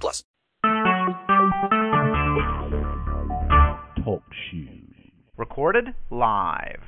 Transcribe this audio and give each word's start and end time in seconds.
plus. 0.00 0.24
Talk 4.04 4.22
shoes. 4.50 4.78
Recorded 5.36 5.94
live. 6.10 6.80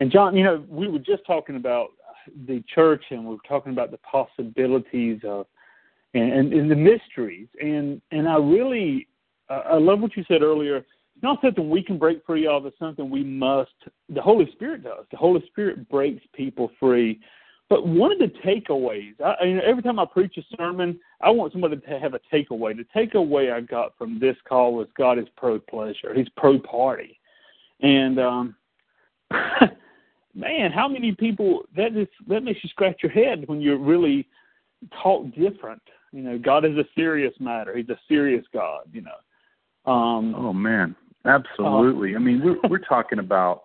And 0.00 0.10
John, 0.10 0.36
you 0.36 0.44
know, 0.44 0.64
we 0.68 0.88
were 0.88 0.98
just 0.98 1.24
talking 1.26 1.56
about 1.56 1.88
the 2.46 2.62
church, 2.74 3.04
and 3.10 3.24
we 3.24 3.34
were 3.34 3.40
talking 3.48 3.72
about 3.72 3.90
the 3.90 3.98
possibilities 3.98 5.20
of 5.24 5.46
and, 6.14 6.32
and, 6.32 6.52
and 6.52 6.70
the 6.70 6.76
mysteries, 6.76 7.48
and 7.60 8.00
and 8.10 8.28
I 8.28 8.36
really 8.36 9.08
I 9.48 9.76
love 9.76 10.00
what 10.00 10.16
you 10.16 10.24
said 10.26 10.42
earlier. 10.42 10.76
It's 10.76 11.22
not 11.22 11.40
something 11.42 11.68
we 11.68 11.82
can 11.82 11.98
break 11.98 12.24
free 12.26 12.46
of. 12.46 12.66
It's 12.66 12.78
something 12.78 13.10
we 13.10 13.24
must. 13.24 13.72
The 14.08 14.22
Holy 14.22 14.50
Spirit 14.52 14.84
does. 14.84 15.04
The 15.10 15.16
Holy 15.16 15.44
Spirit 15.48 15.88
breaks 15.88 16.22
people 16.34 16.70
free. 16.80 17.20
But 17.70 17.86
one 17.86 18.12
of 18.12 18.18
the 18.18 18.30
takeaways, 18.44 19.14
I, 19.24 19.44
you 19.44 19.54
know, 19.54 19.62
every 19.64 19.82
time 19.82 19.98
I 19.98 20.04
preach 20.04 20.36
a 20.36 20.56
sermon, 20.56 21.00
I 21.22 21.30
want 21.30 21.52
somebody 21.52 21.76
to 21.76 21.98
have 21.98 22.14
a 22.14 22.20
takeaway. 22.32 22.76
The 22.76 22.86
takeaway 22.94 23.52
I 23.52 23.60
got 23.60 23.96
from 23.96 24.18
this 24.18 24.36
call 24.46 24.74
was 24.74 24.86
God 24.96 25.18
is 25.18 25.26
pro 25.36 25.58
pleasure. 25.58 26.12
He's 26.14 26.28
pro 26.36 26.58
party, 26.58 27.18
and 27.80 28.20
um, 28.20 28.56
man, 30.34 30.72
how 30.72 30.88
many 30.88 31.12
people 31.12 31.62
that 31.74 31.96
is 31.96 32.08
that 32.28 32.42
makes 32.42 32.62
you 32.62 32.68
scratch 32.68 33.02
your 33.02 33.12
head 33.12 33.44
when 33.48 33.60
you're 33.60 33.78
really 33.78 34.28
taught 35.02 35.34
different. 35.34 35.82
You 36.12 36.22
know, 36.22 36.38
God 36.38 36.64
is 36.64 36.76
a 36.76 36.84
serious 36.94 37.34
matter. 37.40 37.76
He's 37.76 37.88
a 37.88 37.98
serious 38.08 38.44
God. 38.52 38.84
You 38.92 39.02
know, 39.02 39.90
um, 39.92 40.34
oh 40.34 40.52
man, 40.52 40.94
absolutely. 41.24 42.14
Uh, 42.14 42.18
I 42.18 42.20
mean, 42.20 42.42
we're 42.44 42.68
we're 42.68 42.78
talking 42.78 43.20
about 43.20 43.63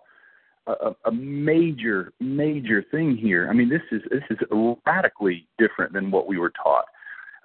a, 0.72 0.96
a 1.06 1.12
major 1.12 2.12
major 2.20 2.84
thing 2.90 3.16
here. 3.16 3.48
I 3.48 3.52
mean, 3.52 3.68
this 3.68 3.82
is 3.90 4.02
this 4.10 4.22
is 4.30 4.38
radically 4.86 5.46
different 5.58 5.92
than 5.92 6.10
what 6.10 6.26
we 6.26 6.38
were 6.38 6.52
taught. 6.62 6.84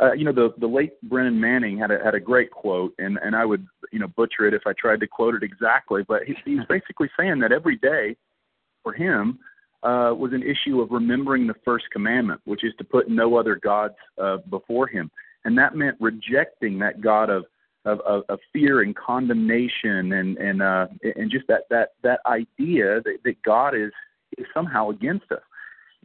Uh, 0.02 0.12
you 0.14 0.26
know, 0.26 0.34
the 0.34 0.54
the 0.58 0.68
late 0.68 0.94
Brennan 1.04 1.40
Manning 1.40 1.78
had 1.78 1.92
a 1.92 2.04
had 2.04 2.16
a 2.16 2.20
great 2.20 2.52
quote, 2.52 2.94
and 3.00 3.18
and 3.24 3.36
I 3.36 3.46
would 3.46 3.66
you 3.92 4.00
know 4.00 4.08
butcher 4.08 4.48
it 4.48 4.54
if 4.54 4.64
I 4.66 4.74
tried 4.74 5.00
to 5.02 5.08
quote 5.08 5.36
it 5.36 5.44
exactly, 5.44 6.04
but 6.08 6.24
he, 6.24 6.36
he's 6.44 6.66
basically 6.70 7.10
saying 7.18 7.40
that 7.40 7.52
every 7.52 7.78
day 7.78 8.16
for 8.84 8.94
him 8.94 9.40
uh, 9.84 10.14
was 10.14 10.34
an 10.34 10.44
issue 10.44 10.82
of 10.82 10.92
remembering 10.92 11.48
the 11.48 11.56
first 11.64 11.86
commandment, 11.92 12.42
which 12.46 12.64
is 12.64 12.74
to 12.78 12.84
put 12.84 13.10
no 13.10 13.38
other 13.38 13.56
gods 13.56 13.96
uh, 14.22 14.38
before 14.50 14.88
him, 14.88 15.10
and 15.46 15.58
that 15.58 15.76
meant 15.76 15.96
rejecting 16.00 16.78
that 16.80 17.02
God 17.02 17.30
of 17.30 17.46
of, 17.86 18.00
of, 18.02 18.24
of 18.30 18.40
fear 18.52 18.82
and 18.82 18.96
condemnation 18.96 20.14
and 20.14 20.38
and 20.38 20.62
uh, 20.62 20.88
and 21.16 21.32
just 21.32 21.48
that 21.48 21.64
that 21.70 21.94
that 22.04 22.20
idea 22.26 23.02
that, 23.02 23.18
that 23.24 23.42
God 23.44 23.76
is 23.76 23.92
is 24.38 24.46
somehow 24.54 24.90
against 24.90 25.32
us. 25.32 25.40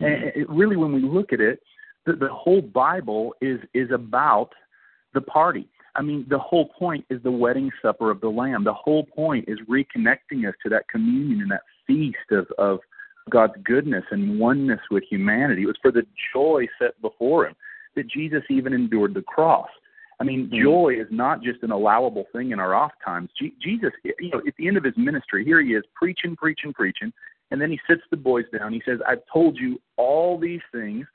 Mm-hmm. 0.00 0.04
And 0.04 0.24
it, 0.34 0.48
really, 0.48 0.76
when 0.76 0.92
we 0.92 1.02
look 1.02 1.32
at 1.32 1.40
it, 1.40 1.60
the, 2.06 2.12
the 2.14 2.28
whole 2.28 2.62
Bible 2.62 3.34
is 3.40 3.60
is 3.74 3.90
about 3.90 4.50
the 5.14 5.20
party. 5.20 5.68
I 5.96 6.02
mean, 6.02 6.24
the 6.28 6.38
whole 6.38 6.68
point 6.78 7.04
is 7.10 7.20
the 7.22 7.32
wedding 7.32 7.70
supper 7.82 8.10
of 8.10 8.20
the 8.20 8.28
Lamb. 8.28 8.62
The 8.62 8.72
whole 8.72 9.04
point 9.04 9.46
is 9.48 9.58
reconnecting 9.68 10.48
us 10.48 10.54
to 10.62 10.68
that 10.70 10.88
communion 10.88 11.42
and 11.42 11.50
that 11.50 11.62
feast 11.86 12.30
of 12.30 12.46
of 12.58 12.80
God's 13.28 13.54
goodness 13.64 14.04
and 14.10 14.38
oneness 14.38 14.80
with 14.90 15.04
humanity. 15.08 15.62
It 15.62 15.66
was 15.66 15.78
for 15.80 15.92
the 15.92 16.06
joy 16.32 16.66
set 16.78 17.00
before 17.00 17.46
him 17.46 17.54
that 17.96 18.06
Jesus 18.06 18.42
even 18.50 18.72
endured 18.72 19.14
the 19.14 19.22
cross. 19.22 19.68
I 20.20 20.24
mean, 20.24 20.46
mm-hmm. 20.46 20.62
joy 20.62 20.96
is 21.00 21.06
not 21.10 21.42
just 21.42 21.62
an 21.62 21.70
allowable 21.70 22.26
thing 22.32 22.50
in 22.50 22.60
our 22.60 22.74
off 22.74 22.92
times. 23.04 23.30
G- 23.38 23.54
Jesus, 23.60 23.90
you 24.04 24.30
know, 24.30 24.42
at 24.46 24.54
the 24.58 24.68
end 24.68 24.76
of 24.76 24.84
his 24.84 24.96
ministry, 24.96 25.44
here 25.44 25.62
he 25.62 25.70
is 25.70 25.82
preaching, 25.94 26.36
preaching, 26.36 26.72
preaching, 26.72 27.12
and 27.50 27.60
then 27.60 27.70
he 27.70 27.80
sits 27.88 28.02
the 28.10 28.16
boys 28.16 28.44
down. 28.56 28.72
He 28.72 28.82
says, 28.84 29.00
"I've 29.08 29.22
told 29.32 29.58
you 29.58 29.80
all 29.96 30.38
these 30.38 30.60
things 30.72 31.06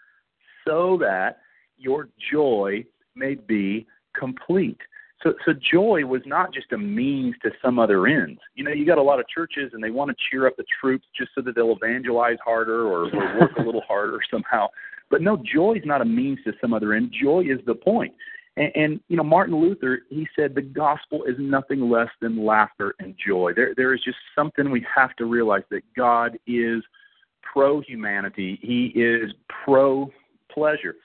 so 0.67 0.97
that 0.97 1.37
your 1.77 2.09
joy 2.31 2.83
may 3.15 3.35
be 3.35 3.85
complete." 4.17 4.79
So, 5.23 5.33
so 5.45 5.53
joy 5.53 6.05
was 6.05 6.21
not 6.25 6.53
just 6.53 6.71
a 6.73 6.77
means 6.77 7.35
to 7.43 7.51
some 7.63 7.79
other 7.79 8.05
ends. 8.05 8.39
You 8.55 8.63
know, 8.63 8.71
you 8.71 8.85
got 8.85 8.97
a 8.97 9.03
lot 9.03 9.19
of 9.19 9.27
churches 9.27 9.71
and 9.73 9.83
they 9.83 9.89
want 9.89 10.11
to 10.11 10.15
cheer 10.29 10.45
up 10.45 10.57
the 10.57 10.65
troops 10.79 11.05
just 11.17 11.31
so 11.33 11.41
that 11.41 11.55
they'll 11.55 11.75
evangelize 11.81 12.37
harder 12.43 12.85
or, 12.85 13.05
or 13.05 13.39
work 13.39 13.51
a 13.57 13.61
little 13.61 13.81
harder 13.87 14.19
somehow. 14.31 14.67
But 15.09 15.21
no, 15.21 15.37
joy 15.37 15.73
is 15.73 15.85
not 15.85 16.01
a 16.01 16.05
means 16.05 16.39
to 16.45 16.53
some 16.59 16.73
other 16.73 16.93
end. 16.93 17.13
Joy 17.19 17.41
is 17.41 17.59
the 17.65 17.75
point. 17.75 18.13
And, 18.57 18.71
and 18.75 18.99
you 19.07 19.17
know, 19.17 19.23
Martin 19.23 19.55
Luther, 19.55 20.01
he 20.09 20.27
said 20.35 20.55
the 20.55 20.61
gospel 20.61 21.23
is 21.23 21.35
nothing 21.39 21.89
less 21.89 22.09
than 22.21 22.45
laughter 22.45 22.95
and 22.99 23.15
joy. 23.25 23.53
There, 23.55 23.73
there 23.75 23.93
is 23.93 24.01
just 24.03 24.17
something 24.35 24.71
we 24.71 24.85
have 24.93 25.15
to 25.17 25.25
realize 25.25 25.63
that 25.71 25.81
God 25.95 26.37
is 26.47 26.83
pro 27.41 27.81
humanity. 27.81 28.59
He 28.61 28.87
is 28.87 29.31
pro 29.63 30.11
pleasure, 30.51 30.95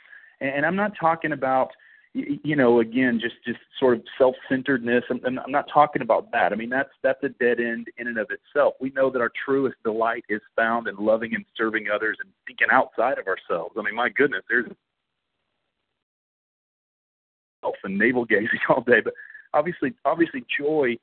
and, 0.40 0.50
and 0.50 0.66
I'm 0.66 0.76
not 0.76 0.92
talking 1.00 1.32
about 1.32 1.70
you 2.12 2.56
know 2.56 2.80
again 2.80 3.20
just 3.22 3.36
just 3.46 3.60
sort 3.78 3.96
of 3.96 4.02
self-centeredness. 4.18 5.04
I'm, 5.10 5.20
I'm 5.24 5.52
not 5.52 5.66
talking 5.72 6.02
about 6.02 6.32
that. 6.32 6.52
I 6.52 6.56
mean 6.56 6.70
that's 6.70 6.90
that's 7.02 7.22
a 7.22 7.28
dead 7.28 7.60
end 7.60 7.86
in 7.98 8.08
and 8.08 8.18
of 8.18 8.30
itself. 8.30 8.74
We 8.80 8.90
know 8.90 9.10
that 9.10 9.20
our 9.20 9.30
truest 9.44 9.76
delight 9.84 10.24
is 10.28 10.40
found 10.56 10.88
in 10.88 10.96
loving 10.96 11.34
and 11.34 11.44
serving 11.56 11.86
others 11.94 12.18
and 12.20 12.32
thinking 12.46 12.66
outside 12.72 13.18
of 13.18 13.26
ourselves. 13.28 13.76
I 13.78 13.82
mean 13.82 13.94
my 13.94 14.08
goodness 14.08 14.42
there's 14.48 14.66
and 17.84 17.98
navel 17.98 18.24
gazing 18.24 18.60
all 18.68 18.82
day. 18.82 19.00
But 19.02 19.14
obviously, 19.54 19.94
obviously, 20.04 20.44
joy, 20.58 20.96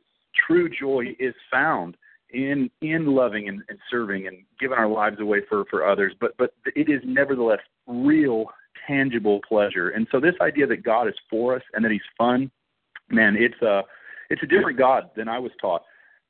true 0.48 0.70
joy, 0.70 1.16
is 1.20 1.34
found 1.52 1.98
in 2.32 2.70
in 2.82 3.08
loving 3.08 3.48
and, 3.48 3.62
and 3.70 3.80
serving 3.90 4.28
and 4.28 4.38
giving 4.60 4.78
our 4.78 4.88
lives 4.88 5.20
away 5.20 5.42
for 5.48 5.66
for 5.70 5.88
others. 5.88 6.14
But 6.20 6.32
but 6.38 6.54
it 6.76 6.90
is 6.90 7.02
nevertheless 7.06 7.60
real, 7.88 8.46
tangible 8.88 9.40
pleasure. 9.48 9.90
And 9.90 10.08
so 10.12 10.20
this 10.20 10.36
idea 10.42 10.68
that 10.68 10.84
God 10.84 11.08
is 11.08 11.16
for 11.30 11.56
us 11.56 11.64
and 11.74 11.84
that 11.86 11.92
He's 11.92 12.02
fun, 12.18 12.52
man, 13.10 13.36
it's 13.38 13.62
a 13.62 13.82
it's 14.30 14.44
a 14.44 14.48
different 14.48 14.78
God 14.78 15.10
than 15.16 15.28
I 15.28 15.40
was 15.40 15.52
taught 15.62 15.84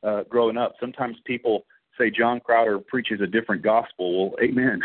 uh, 0.03 0.23
growing 0.29 0.57
up. 0.57 0.75
Sometimes 0.79 1.17
people 1.25 1.65
say 1.97 2.09
John 2.09 2.39
Crowder 2.39 2.79
preaches 2.79 3.21
a 3.21 3.27
different 3.27 3.61
gospel. 3.61 4.29
Well, 4.29 4.35
amen. 4.41 4.81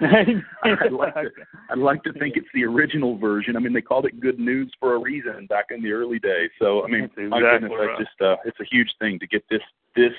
I'd, 0.00 0.92
like 0.92 1.14
to, 1.14 1.30
I'd 1.70 1.78
like 1.78 2.02
to 2.04 2.12
think 2.14 2.36
it's 2.36 2.48
the 2.54 2.64
original 2.64 3.18
version. 3.18 3.56
I 3.56 3.60
mean, 3.60 3.72
they 3.72 3.82
called 3.82 4.06
it 4.06 4.20
good 4.20 4.38
news 4.38 4.72
for 4.78 4.94
a 4.94 4.98
reason 4.98 5.46
back 5.46 5.66
in 5.70 5.82
the 5.82 5.92
early 5.92 6.18
days. 6.18 6.50
So, 6.58 6.84
I 6.84 6.88
mean, 6.88 7.10
my 7.28 7.40
goodness, 7.40 7.72
right. 7.78 7.96
I 7.96 7.98
just 7.98 8.20
uh, 8.20 8.36
it's 8.44 8.60
a 8.60 8.64
huge 8.70 8.90
thing 8.98 9.18
to 9.18 9.26
get 9.26 9.44
this 9.50 9.62
this 9.96 10.12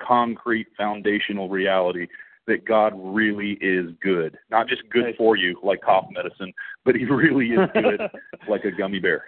concrete 0.00 0.66
foundational 0.76 1.48
reality 1.48 2.06
that 2.46 2.64
God 2.64 2.92
really 2.96 3.58
is 3.60 3.90
good. 4.00 4.38
Not 4.50 4.68
just 4.68 4.82
good 4.90 5.14
for 5.18 5.36
you 5.36 5.58
like 5.62 5.82
cough 5.82 6.06
medicine, 6.12 6.52
but 6.84 6.94
he 6.94 7.04
really 7.04 7.48
is 7.48 7.68
good 7.74 8.00
like 8.48 8.64
a 8.64 8.70
gummy 8.70 9.00
bear. 9.00 9.24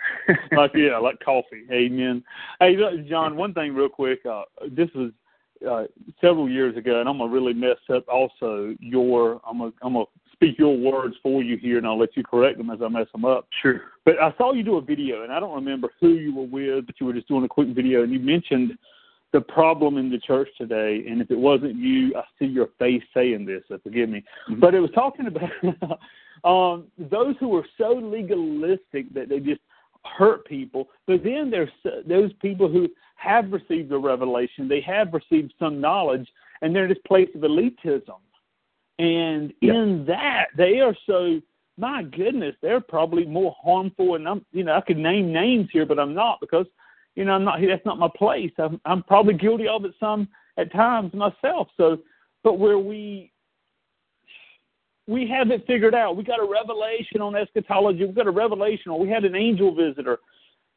like 0.52 0.72
yeah, 0.75 0.98
like 0.98 1.19
coffee. 1.25 1.64
Amen. 1.72 2.22
Hey 2.60 2.76
John, 3.08 3.36
one 3.36 3.54
thing 3.54 3.75
real 3.75 3.88
quick. 3.88 4.20
Uh 4.25 4.42
this 4.70 4.88
was 4.94 5.10
uh, 5.69 5.84
several 6.20 6.48
years 6.48 6.76
ago, 6.76 7.00
and 7.00 7.08
I'm 7.08 7.19
gonna 7.19 7.32
really 7.32 7.54
mess 7.54 7.78
up 7.92 8.06
also 8.08 8.74
your. 8.80 9.41
I'm 9.46 9.58
gonna 9.58 9.72
I'm 9.82 9.94
gonna 9.94 10.04
speak 10.32 10.58
your 10.58 10.76
words 10.76 11.16
for 11.22 11.42
you 11.42 11.56
here, 11.56 11.78
and 11.78 11.86
I'll 11.86 11.98
let 11.98 12.16
you 12.16 12.22
correct 12.22 12.58
them 12.58 12.70
as 12.70 12.80
I 12.82 12.88
mess 12.88 13.06
them 13.12 13.24
up. 13.24 13.48
Sure. 13.62 13.80
But 14.04 14.20
I 14.20 14.32
saw 14.38 14.52
you 14.52 14.62
do 14.62 14.76
a 14.76 14.82
video, 14.82 15.22
and 15.22 15.32
I 15.32 15.40
don't 15.40 15.55
remember 15.55 15.90
who 16.00 16.10
you 16.10 16.34
were 16.34 16.46
with, 16.46 16.87
but 16.87 16.94
you 17.00 17.06
were 17.06 17.12
just 17.12 17.28
doing 17.28 17.44
a 17.44 17.49
quick 17.49 17.69
video, 17.69 18.02
and 18.02 18.12
you 18.12 18.20
mentioned 18.20 18.78
the 19.32 19.40
problem 19.40 19.99
in 19.99 20.10
the 20.10 20.19
church 20.19 20.49
today. 20.56 21.05
And 21.08 21.20
if 21.20 21.31
it 21.31 21.38
wasn't 21.38 21.76
you, 21.76 22.14
I 22.16 22.22
see 22.38 22.46
your 22.46 22.69
face 22.78 23.02
saying 23.12 23.44
this. 23.46 23.62
So 23.69 23.78
forgive 23.82 24.08
me. 24.08 24.25
Mm-hmm. 24.49 24.60
But 24.60 24.75
it 24.75 24.81
was 24.81 24.90
talking 24.94 25.26
about 25.26 26.00
um, 26.44 26.87
those 26.99 27.34
who 27.40 27.55
are 27.56 27.66
so 27.76 27.93
legalistic 27.93 29.12
that 29.14 29.28
they 29.28 29.40
just 29.40 29.60
hurt 30.04 30.46
people. 30.46 30.88
But 31.06 31.22
then 31.24 31.50
there's 31.50 31.70
those 32.06 32.32
people 32.34 32.68
who 32.68 32.88
have 33.16 33.52
received 33.52 33.90
a 33.92 33.98
revelation, 33.98 34.68
they 34.68 34.80
have 34.82 35.12
received 35.12 35.52
some 35.58 35.80
knowledge, 35.80 36.28
and 36.62 36.74
they're 36.74 36.84
in 36.84 36.90
this 36.90 36.98
place 37.06 37.28
of 37.34 37.40
elitism. 37.40 38.20
And 39.00 39.52
yep. 39.60 39.74
in 39.74 40.04
that, 40.06 40.46
they 40.56 40.80
are 40.80 40.94
so 41.06 41.40
my 41.78 42.02
goodness, 42.02 42.56
they're 42.60 42.80
probably 42.80 43.24
more 43.24 43.54
harmful. 43.62 44.16
And 44.16 44.28
I'm, 44.28 44.44
you 44.52 44.64
know, 44.64 44.74
I 44.74 44.80
could 44.80 44.98
name 44.98 45.32
names 45.32 45.68
here, 45.72 45.86
but 45.86 45.98
I'm 45.98 46.12
not 46.12 46.40
because, 46.40 46.66
you 47.14 47.24
know, 47.24 47.32
I'm 47.32 47.44
not. 47.44 47.60
That's 47.66 47.86
not 47.86 47.98
my 47.98 48.08
place. 48.16 48.50
I'm, 48.58 48.80
I'm 48.84 49.02
probably 49.04 49.34
guilty 49.34 49.68
of 49.68 49.84
it 49.84 49.92
some 50.00 50.28
at 50.58 50.72
times 50.72 51.14
myself. 51.14 51.68
So, 51.76 51.98
but 52.42 52.58
where 52.58 52.78
we 52.78 53.30
we 55.08 55.26
have 55.28 55.50
it 55.50 55.66
figured 55.66 55.94
out. 55.94 56.16
We 56.16 56.22
got 56.22 56.38
a 56.38 56.46
revelation 56.46 57.20
on 57.20 57.34
eschatology. 57.34 58.05
We 58.05 58.12
got 58.12 58.26
a 58.26 58.31
revelation, 58.31 58.93
or 58.93 59.00
we 59.00 59.08
had 59.08 59.25
an 59.25 59.34
angel 59.34 59.75
visitor, 59.75 60.19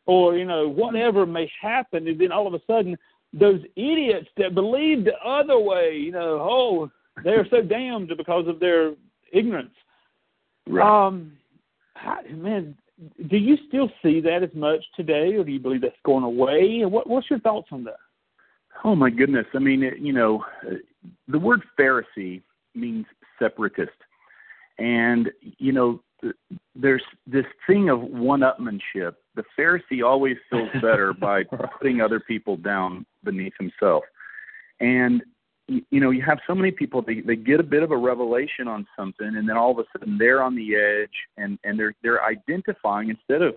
or 0.06 0.38
you 0.38 0.46
know 0.46 0.68
whatever 0.68 1.26
may 1.26 1.52
happen, 1.62 2.08
and 2.08 2.20
then 2.20 2.32
all 2.32 2.48
of 2.48 2.54
a 2.54 2.62
sudden 2.66 2.98
those 3.34 3.62
idiots 3.76 4.28
that 4.38 4.56
believe 4.56 5.06
the 5.06 5.18
other 5.26 5.60
way, 5.60 5.96
you 5.96 6.12
know, 6.12 6.40
oh, 6.42 6.92
they're 7.24 7.48
so 7.50 7.62
damned 7.62 8.12
because 8.18 8.48
of 8.48 8.60
their 8.60 8.94
ignorance. 9.32 9.74
Right. 10.68 11.08
Um, 11.08 11.34
man, 12.30 12.78
do 13.30 13.38
you 13.38 13.58
still 13.68 13.90
see 14.04 14.20
that 14.22 14.44
as 14.44 14.54
much 14.54 14.82
today, 14.96 15.36
or 15.36 15.44
do 15.44 15.52
you 15.52 15.60
believe 15.60 15.82
that's 15.82 15.96
going 16.04 16.24
away? 16.24 16.84
What, 16.86 17.08
what's 17.08 17.30
your 17.30 17.40
thoughts 17.40 17.70
on 17.72 17.84
that? 17.86 17.98
Oh 18.84 18.96
my 18.96 19.10
goodness! 19.10 19.46
I 19.54 19.60
mean, 19.60 19.84
it, 19.84 20.00
you 20.00 20.14
know, 20.14 20.44
the 21.28 21.38
word 21.38 21.62
Pharisee 21.80 22.42
means 22.74 23.06
separatist, 23.38 23.92
and 24.82 25.32
you 25.60 25.72
know, 25.72 26.02
there's 26.76 27.04
this 27.28 27.46
thing 27.68 27.90
of 27.90 28.02
one-upmanship. 28.02 29.16
The 29.36 29.44
Pharisee 29.58 30.04
always 30.06 30.38
feels 30.50 30.70
better 30.82 31.14
by 31.20 31.44
putting 31.44 32.02
other 32.02 32.20
people 32.20 32.58
down 32.58 33.06
beneath 33.24 33.54
himself, 33.60 34.04
and 34.80 35.22
you 35.68 36.00
know, 36.00 36.10
you 36.10 36.22
have 36.24 36.40
so 36.48 36.56
many 36.56 36.72
people 36.72 37.02
they 37.02 37.22
they 37.22 37.36
get 37.36 37.60
a 37.60 37.64
bit 37.64 37.84
of 37.84 37.92
a 37.92 37.98
revelation 37.98 38.68
on 38.68 38.88
something, 38.98 39.28
and 39.28 39.48
then 39.48 39.56
all 39.56 39.72
of 39.72 39.78
a 39.78 39.86
sudden 39.94 40.18
they're 40.18 40.42
on 40.42 40.56
the 40.56 40.76
edge, 40.76 41.16
and 41.38 41.60
and 41.64 41.80
they're 41.80 41.94
they're 42.02 42.26
identifying 42.26 43.10
instead 43.10 43.42
of 43.42 43.56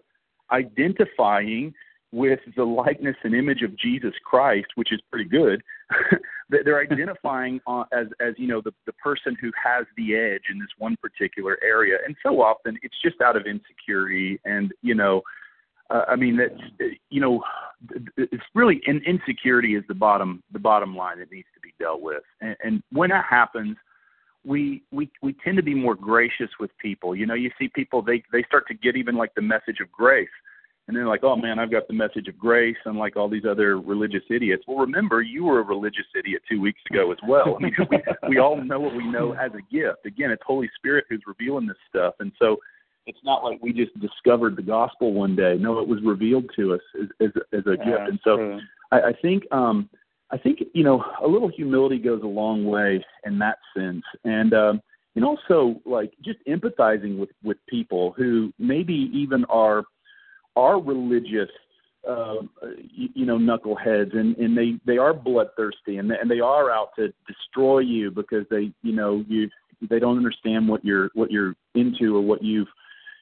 identifying 0.53 1.73
with 2.15 2.41
the 2.57 2.65
likeness 2.65 3.17
and 3.25 3.35
image 3.35 3.63
of 3.63 3.77
Jesus 3.77 4.13
Christ, 4.25 4.69
which 4.77 4.93
is 4.93 5.01
pretty 5.11 5.29
good. 5.29 5.63
they're 6.49 6.81
identifying 6.81 7.61
uh, 7.67 7.85
as 7.93 8.07
as 8.21 8.35
you 8.37 8.47
know 8.47 8.61
the 8.61 8.73
the 8.87 8.93
person 8.95 9.37
who 9.41 9.51
has 9.63 9.87
the 9.97 10.15
edge 10.15 10.45
in 10.51 10.59
this 10.59 10.69
one 10.79 10.97
particular 11.03 11.59
area, 11.63 11.99
and 12.07 12.15
so 12.23 12.41
often 12.41 12.79
it's 12.83 12.97
just 13.03 13.21
out 13.21 13.37
of 13.37 13.47
insecurity 13.47 14.41
and 14.45 14.73
you 14.83 14.95
know 14.95 15.23
uh, 15.91 16.05
I 16.09 16.17
mean, 16.17 16.37
that's 16.37 16.99
you 17.11 17.21
know, 17.21 17.43
it's 18.17 18.43
really 18.55 18.81
in, 18.87 19.03
insecurity 19.07 19.75
is 19.75 19.85
the 19.87 19.95
bottom 19.95 20.43
the 20.53 20.59
bottom 20.59 20.97
line 20.97 21.19
that 21.19 21.31
needs 21.31 21.49
to 21.55 21.61
be 21.61 21.75
dealt 21.79 22.01
with, 22.01 22.23
and, 22.41 22.57
and 22.65 22.83
when 22.91 23.11
that 23.11 23.27
happens, 23.29 23.77
we 24.45 24.83
we 24.91 25.11
we 25.23 25.35
tend 25.45 25.57
to 25.59 25.63
be 25.63 25.75
more 25.75 25.95
gracious 25.95 26.49
with 26.59 26.71
people. 26.79 27.15
You 27.15 27.27
know, 27.27 27.35
you 27.35 27.51
see 27.59 27.69
people 27.69 28.01
they 28.01 28.23
they 28.33 28.43
start 28.45 28.67
to 28.69 28.75
get 28.75 28.97
even 28.97 29.17
like 29.17 29.35
the 29.35 29.43
message 29.43 29.81
of 29.81 29.93
grace, 29.93 30.29
and 30.87 30.97
they're 30.97 31.09
like, 31.09 31.25
oh 31.25 31.37
man, 31.37 31.59
I've 31.59 31.71
got 31.71 31.89
the 31.89 31.95
message 31.95 32.29
of 32.29 32.39
grace, 32.39 32.77
unlike 32.85 33.17
all 33.17 33.29
these 33.29 33.45
other 33.49 33.79
religious 33.79 34.23
idiots. 34.31 34.65
Well, 34.67 34.79
remember, 34.79 35.23
you 35.23 35.45
were 35.45 35.61
a 35.61 35.65
religious 35.65 36.07
idiot 36.19 36.43
two 36.51 36.61
weeks 36.61 36.81
ago 36.91 37.11
as 37.11 37.19
well. 37.27 37.57
I 37.59 37.63
mean, 37.65 37.77
we, 37.91 37.99
we 38.29 38.39
all 38.39 38.57
know 38.57 38.81
what 38.81 38.95
we 38.95 39.07
know 39.07 39.33
as 39.33 39.53
a 39.53 39.75
gift. 39.75 40.07
Again, 40.07 40.31
it's 40.31 40.43
Holy 40.47 40.71
Spirit 40.77 41.05
who's 41.09 41.23
revealing 41.27 41.67
this 41.67 41.77
stuff, 41.89 42.15
and 42.21 42.33
so 42.39 42.59
it's 43.07 43.19
not 43.25 43.45
like 43.45 43.59
we 43.63 43.73
just 43.73 43.99
discovered 44.01 44.57
the 44.57 44.63
gospel 44.63 45.13
one 45.13 45.37
day. 45.37 45.57
No, 45.59 45.79
it 45.79 45.89
was 45.89 46.01
revealed 46.03 46.51
to 46.57 46.75
us 46.75 46.81
as 47.01 47.09
as, 47.21 47.31
as 47.53 47.67
a 47.67 47.77
gift. 47.77 48.09
And 48.09 48.21
so 48.25 48.59
I, 48.93 49.01
I 49.01 49.13
think 49.21 49.45
um 49.53 49.89
I 50.31 50.39
think 50.39 50.61
you 50.73 50.85
know 50.85 51.05
a 51.23 51.27
little 51.27 51.49
humility 51.49 51.99
goes 51.99 52.23
a 52.23 52.27
long 52.27 52.65
way 52.65 53.05
in 53.25 53.39
that 53.39 53.59
sense, 53.77 54.03
and 54.25 54.53
um, 54.55 54.83
and 55.15 55.25
also 55.25 55.81
like 55.85 56.13
just 56.25 56.39
empathizing 56.49 57.19
with 57.19 57.31
with 57.43 57.59
people 57.69 58.13
who 58.17 58.53
maybe 58.59 59.11
even 59.13 59.45
are 59.47 59.85
are 60.57 60.81
religious 60.81 61.51
uh, 62.09 62.37
you, 62.93 63.25
know 63.25 63.39
knuckleheads 63.39 64.17
and 64.17 64.37
and 64.37 64.57
they 64.57 64.75
they 64.85 64.99
are 64.99 65.15
bloodthirsty 65.15 65.97
and 65.97 66.11
they, 66.11 66.19
and 66.19 66.31
they 66.31 66.41
are 66.41 66.71
out 66.71 66.91
to 66.97 67.13
destroy 67.27 67.79
you 67.79 68.11
because 68.11 68.45
they 68.51 68.73
you 68.83 68.93
know 68.93 69.25
you 69.27 69.49
they 69.89 69.99
don't 69.99 70.17
understand 70.17 70.69
what 70.69 70.85
you're 70.85 71.11
what 71.15 71.31
you're 71.31 71.55
into 71.75 72.17
or 72.17 72.21
what 72.21 72.43
you've 72.43 72.69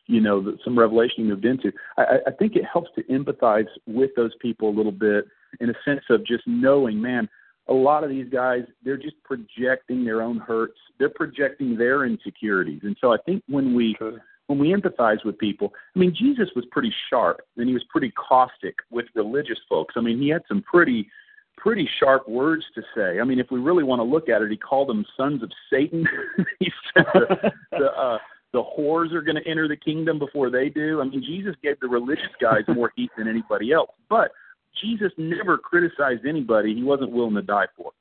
you 0.06 0.20
know, 0.20 0.56
some 0.64 0.78
revelation 0.78 1.24
you 1.24 1.24
moved 1.26 1.44
into. 1.44 1.72
I, 1.96 2.18
I 2.26 2.30
think 2.32 2.56
it 2.56 2.64
helps 2.70 2.90
to 2.96 3.02
empathize 3.04 3.68
with 3.86 4.10
those 4.16 4.32
people 4.40 4.68
a 4.68 4.74
little 4.76 4.92
bit 4.92 5.26
in 5.60 5.70
a 5.70 5.74
sense 5.84 6.02
of 6.10 6.26
just 6.26 6.46
knowing, 6.46 7.00
man, 7.00 7.28
a 7.68 7.72
lot 7.72 8.02
of 8.02 8.10
these 8.10 8.28
guys, 8.28 8.62
they're 8.84 8.96
just 8.96 9.16
projecting 9.24 10.04
their 10.04 10.20
own 10.20 10.38
hurts. 10.38 10.78
They're 10.98 11.08
projecting 11.08 11.76
their 11.76 12.04
insecurities. 12.04 12.80
And 12.82 12.96
so 13.00 13.12
I 13.12 13.18
think 13.24 13.42
when 13.48 13.74
we 13.74 13.96
when 14.52 14.58
we 14.58 14.74
empathize 14.74 15.24
with 15.24 15.38
people, 15.38 15.72
I 15.96 15.98
mean, 15.98 16.14
Jesus 16.14 16.48
was 16.54 16.64
pretty 16.70 16.92
sharp 17.08 17.40
and 17.56 17.68
he 17.68 17.74
was 17.74 17.84
pretty 17.88 18.10
caustic 18.10 18.76
with 18.90 19.06
religious 19.14 19.58
folks. 19.68 19.94
I 19.96 20.00
mean, 20.00 20.20
he 20.20 20.28
had 20.28 20.42
some 20.46 20.62
pretty 20.62 21.08
pretty 21.56 21.88
sharp 22.00 22.28
words 22.28 22.64
to 22.74 22.82
say. 22.94 23.20
I 23.20 23.24
mean, 23.24 23.38
if 23.38 23.50
we 23.50 23.60
really 23.60 23.84
want 23.84 24.00
to 24.00 24.04
look 24.04 24.28
at 24.28 24.42
it, 24.42 24.50
he 24.50 24.56
called 24.56 24.88
them 24.88 25.06
sons 25.16 25.42
of 25.42 25.50
Satan. 25.70 26.04
he 26.58 26.70
said 26.92 27.06
the, 27.14 27.52
the 27.72 27.86
uh, 27.92 28.18
the 28.52 28.62
whores 28.62 29.14
are 29.14 29.22
going 29.22 29.36
to 29.36 29.48
enter 29.48 29.66
the 29.66 29.76
kingdom 29.76 30.18
before 30.18 30.50
they 30.50 30.68
do. 30.68 31.00
I 31.00 31.04
mean, 31.04 31.22
Jesus 31.22 31.54
gave 31.62 31.80
the 31.80 31.88
religious 31.88 32.32
guys 32.38 32.64
more 32.68 32.92
heat 32.94 33.10
than 33.16 33.26
anybody 33.26 33.72
else, 33.72 33.90
but 34.10 34.32
Jesus 34.82 35.10
never 35.16 35.56
criticized 35.56 36.26
anybody 36.26 36.74
he 36.74 36.82
wasn't 36.82 37.12
willing 37.12 37.34
to 37.36 37.42
die 37.42 37.68
for. 37.74 37.92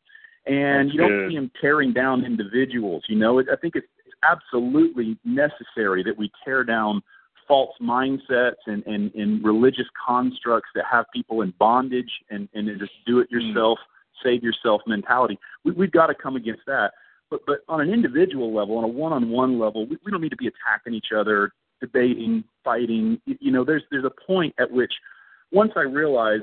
And 0.48 0.90
That's 0.90 0.94
you 0.94 1.00
don't 1.00 1.10
good. 1.10 1.30
see 1.30 1.36
him 1.38 1.52
tearing 1.62 1.94
down 1.94 2.26
individuals. 2.26 3.04
You 3.08 3.18
know, 3.18 3.40
I 3.40 3.56
think 3.62 3.78
it's, 3.78 3.88
it's 4.00 4.01
absolutely 4.24 5.18
necessary 5.26 6.04
that 6.04 6.18
we 6.18 6.32
tear 6.44 6.64
down 6.64 7.02
false 7.48 7.76
mindsets 7.82 8.62
and, 8.68 8.84
and, 8.86 9.14
and 9.14 9.44
religious 9.44 9.88
constructs 10.08 10.70
that 10.76 10.86
have 10.90 11.06
people 11.14 11.42
in 11.42 11.54
bondage 11.60 12.12
and, 12.30 12.48
and 12.54 12.70
just 12.80 12.94
do 13.06 13.20
it 13.20 13.30
yourself, 13.30 13.78
mm. 13.80 14.24
save 14.24 14.44
yourself 14.44 14.82
mentality. 14.88 15.38
We, 15.66 15.72
we've 15.74 15.92
got 15.92 16.08
to 16.08 16.16
come 16.16 16.36
against 16.36 16.62
that. 16.68 16.92
But 17.30 17.42
but 17.46 17.60
on 17.70 17.82
an 17.82 17.90
individual 17.90 18.54
level, 18.54 18.78
on 18.78 18.84
a 18.84 18.88
one-on-one 18.88 19.58
level, 19.58 19.88
we, 19.88 19.98
we 20.04 20.12
don't 20.12 20.22
need 20.22 20.30
to 20.30 20.38
be 20.38 20.48
attacking 20.48 20.94
each 20.94 21.14
other, 21.16 21.52
debating, 21.80 22.44
fighting. 22.64 23.20
You, 23.26 23.38
you 23.40 23.52
know, 23.52 23.64
there's 23.64 23.84
there's 23.90 24.06
a 24.06 24.26
point 24.28 24.54
at 24.60 24.70
which 24.70 24.92
once 25.52 25.72
I 25.76 25.82
realize 25.82 26.42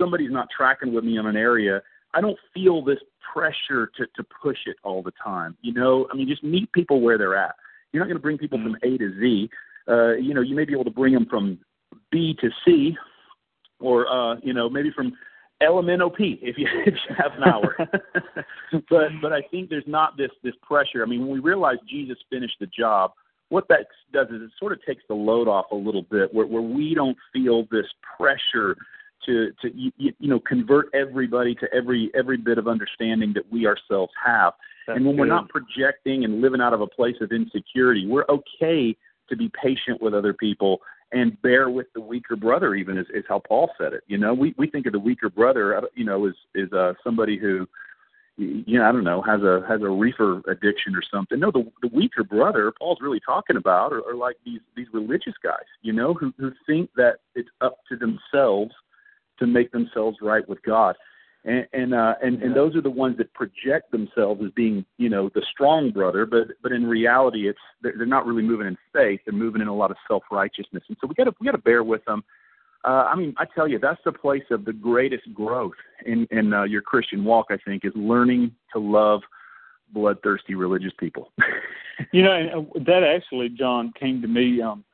somebody's 0.00 0.30
not 0.30 0.48
tracking 0.56 0.94
with 0.94 1.04
me 1.04 1.18
on 1.18 1.26
an 1.26 1.36
area, 1.36 1.82
I 2.14 2.20
don't 2.20 2.38
feel 2.54 2.84
this 2.84 2.98
pressure 3.32 3.90
to 3.96 4.06
to 4.16 4.24
push 4.42 4.58
it 4.66 4.76
all 4.82 5.02
the 5.02 5.12
time. 5.22 5.56
You 5.62 5.74
know, 5.74 6.08
I 6.12 6.16
mean, 6.16 6.28
just 6.28 6.42
meet 6.42 6.70
people 6.72 7.00
where 7.00 7.18
they're 7.18 7.36
at. 7.36 7.54
You're 7.92 8.02
not 8.02 8.06
going 8.06 8.16
to 8.16 8.22
bring 8.22 8.38
people 8.38 8.58
from 8.58 8.76
A 8.82 8.98
to 8.98 9.20
Z. 9.20 9.50
Uh, 9.88 10.12
you 10.12 10.34
know, 10.34 10.42
you 10.42 10.54
may 10.54 10.64
be 10.64 10.72
able 10.72 10.84
to 10.84 10.90
bring 10.90 11.14
them 11.14 11.26
from 11.26 11.58
B 12.10 12.36
to 12.40 12.50
C, 12.64 12.96
or 13.80 14.06
uh, 14.08 14.36
you 14.42 14.52
know, 14.52 14.68
maybe 14.68 14.90
from 14.90 15.14
LMNOP 15.62 16.38
if 16.42 16.56
you 16.58 16.66
if 16.86 16.94
you 16.94 17.16
have 17.16 17.32
an 17.36 17.44
hour. 17.44 17.76
but 18.90 19.08
but 19.20 19.32
I 19.32 19.42
think 19.50 19.70
there's 19.70 19.84
not 19.86 20.16
this 20.16 20.30
this 20.42 20.54
pressure. 20.62 21.02
I 21.02 21.06
mean, 21.06 21.20
when 21.20 21.30
we 21.30 21.40
realize 21.40 21.76
Jesus 21.88 22.18
finished 22.30 22.56
the 22.60 22.66
job, 22.66 23.12
what 23.48 23.66
that 23.68 23.86
does 24.12 24.28
is 24.28 24.42
it 24.42 24.50
sort 24.58 24.72
of 24.72 24.84
takes 24.84 25.02
the 25.08 25.14
load 25.14 25.48
off 25.48 25.66
a 25.72 25.76
little 25.76 26.02
bit, 26.02 26.32
where 26.32 26.46
where 26.46 26.62
we 26.62 26.94
don't 26.94 27.16
feel 27.32 27.66
this 27.70 27.86
pressure 28.16 28.76
to 29.26 29.52
to 29.62 29.74
you, 29.74 29.92
you 29.96 30.28
know 30.28 30.40
convert 30.40 30.86
everybody 30.94 31.54
to 31.56 31.66
every 31.74 32.10
every 32.14 32.36
bit 32.36 32.58
of 32.58 32.68
understanding 32.68 33.32
that 33.34 33.50
we 33.50 33.66
ourselves 33.66 34.12
have. 34.24 34.52
That's 34.86 34.96
and 34.96 35.06
when 35.06 35.16
good. 35.16 35.20
we're 35.20 35.26
not 35.26 35.48
projecting 35.48 36.24
and 36.24 36.40
living 36.40 36.60
out 36.60 36.72
of 36.72 36.80
a 36.80 36.86
place 36.86 37.16
of 37.20 37.32
insecurity, 37.32 38.06
we're 38.06 38.24
okay 38.28 38.96
to 39.28 39.36
be 39.36 39.50
patient 39.62 40.00
with 40.00 40.14
other 40.14 40.32
people 40.32 40.80
and 41.12 41.40
bear 41.42 41.70
with 41.70 41.86
the 41.94 42.00
weaker 42.00 42.36
brother 42.36 42.74
even 42.74 42.98
is, 42.98 43.06
is 43.14 43.24
how 43.28 43.40
Paul 43.40 43.70
said 43.78 43.92
it. 43.92 44.02
You 44.06 44.18
know, 44.18 44.34
we, 44.34 44.54
we 44.58 44.66
think 44.66 44.86
of 44.86 44.92
the 44.92 44.98
weaker 44.98 45.30
brother, 45.30 45.76
uh, 45.76 45.82
you 45.94 46.04
know, 46.04 46.26
is, 46.26 46.34
is 46.54 46.72
uh, 46.72 46.94
somebody 47.02 47.38
who, 47.38 47.66
you 48.36 48.78
know, 48.78 48.88
I 48.88 48.92
don't 48.92 49.04
know, 49.04 49.22
has 49.22 49.42
a, 49.42 49.64
has 49.66 49.80
a 49.82 49.88
reefer 49.88 50.42
addiction 50.48 50.94
or 50.94 51.02
something. 51.10 51.40
No, 51.40 51.50
the, 51.50 51.70
the 51.82 51.88
weaker 51.88 52.24
brother 52.24 52.72
Paul's 52.78 52.98
really 53.00 53.20
talking 53.24 53.56
about 53.56 53.92
are, 53.92 54.06
are 54.08 54.14
like 54.14 54.36
these, 54.44 54.60
these 54.76 54.86
religious 54.92 55.34
guys, 55.42 55.64
you 55.82 55.92
know, 55.92 56.14
who, 56.14 56.32
who 56.38 56.52
think 56.66 56.90
that 56.96 57.16
it's 57.34 57.48
up 57.60 57.78
to 57.88 57.96
themselves 57.96 58.72
to 59.38 59.46
make 59.46 59.72
themselves 59.72 60.18
right 60.20 60.48
with 60.48 60.62
God 60.62 60.96
and 61.44 61.66
and 61.72 61.94
uh, 61.94 62.14
and, 62.22 62.42
and 62.42 62.54
those 62.54 62.74
are 62.76 62.80
the 62.80 62.90
ones 62.90 63.16
that 63.18 63.32
project 63.34 63.90
themselves 63.90 64.42
as 64.44 64.50
being 64.52 64.84
you 64.98 65.08
know 65.08 65.30
the 65.34 65.42
strong 65.50 65.90
brother, 65.90 66.26
but 66.26 66.48
but 66.62 66.72
in 66.72 66.86
reality, 66.86 67.48
it's 67.48 67.58
they're, 67.82 67.94
they're 67.96 68.06
not 68.06 68.26
really 68.26 68.42
moving 68.42 68.66
in 68.66 68.76
faith; 68.92 69.20
they're 69.24 69.34
moving 69.34 69.62
in 69.62 69.68
a 69.68 69.74
lot 69.74 69.90
of 69.90 69.96
self 70.06 70.24
righteousness, 70.30 70.82
and 70.88 70.96
so 71.00 71.06
we 71.06 71.14
got 71.14 71.24
to 71.24 71.34
we 71.40 71.46
got 71.46 71.52
to 71.52 71.58
bear 71.58 71.82
with 71.82 72.04
them. 72.04 72.24
Uh, 72.84 73.08
I 73.10 73.16
mean, 73.16 73.34
I 73.38 73.44
tell 73.44 73.66
you, 73.66 73.78
that's 73.78 74.00
the 74.04 74.12
place 74.12 74.44
of 74.50 74.64
the 74.64 74.72
greatest 74.72 75.32
growth 75.32 75.76
in 76.04 76.26
in 76.30 76.52
uh, 76.52 76.64
your 76.64 76.82
Christian 76.82 77.24
walk. 77.24 77.46
I 77.50 77.56
think 77.56 77.84
is 77.84 77.92
learning 77.94 78.54
to 78.72 78.78
love 78.78 79.22
bloodthirsty 79.92 80.54
religious 80.54 80.92
people. 80.98 81.32
you 82.12 82.22
know, 82.22 82.32
and 82.32 82.86
that 82.86 83.04
actually, 83.04 83.48
John, 83.48 83.92
came 83.98 84.20
to 84.22 84.28
me 84.28 84.60
um, 84.60 84.84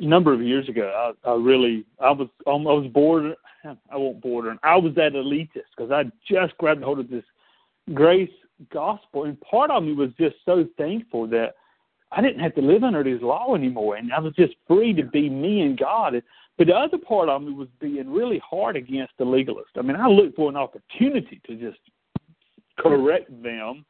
a 0.00 0.06
number 0.06 0.32
of 0.32 0.42
years 0.42 0.68
ago. 0.68 1.12
I, 1.24 1.30
I 1.30 1.34
really, 1.34 1.84
I 2.00 2.10
was, 2.10 2.28
I 2.46 2.50
was 2.50 2.90
bored 2.92 3.34
I 3.64 3.96
won't 3.96 4.20
border. 4.20 4.56
I 4.62 4.76
was 4.76 4.94
that 4.94 5.12
elitist 5.12 5.68
because 5.76 5.90
I 5.90 6.04
just 6.28 6.56
grabbed 6.58 6.82
hold 6.82 6.98
of 6.98 7.10
this 7.10 7.24
grace 7.94 8.30
gospel, 8.72 9.24
and 9.24 9.40
part 9.40 9.70
of 9.70 9.82
me 9.82 9.92
was 9.92 10.10
just 10.18 10.36
so 10.44 10.66
thankful 10.78 11.26
that 11.28 11.54
I 12.12 12.20
didn't 12.20 12.40
have 12.40 12.54
to 12.56 12.62
live 12.62 12.84
under 12.84 13.04
His 13.04 13.22
law 13.22 13.54
anymore, 13.54 13.96
and 13.96 14.12
I 14.12 14.20
was 14.20 14.34
just 14.34 14.54
free 14.66 14.92
to 14.94 15.04
be 15.04 15.28
me 15.28 15.62
and 15.62 15.78
God. 15.78 16.20
But 16.58 16.66
the 16.66 16.74
other 16.74 16.98
part 16.98 17.28
of 17.28 17.42
me 17.42 17.52
was 17.52 17.68
being 17.80 18.10
really 18.10 18.38
hard 18.38 18.76
against 18.76 19.12
the 19.18 19.24
legalist. 19.24 19.70
I 19.76 19.82
mean, 19.82 19.96
I 19.96 20.08
looked 20.08 20.36
for 20.36 20.50
an 20.50 20.56
opportunity 20.56 21.40
to 21.46 21.54
just 21.54 21.78
correct 22.78 23.30
them, 23.42 23.84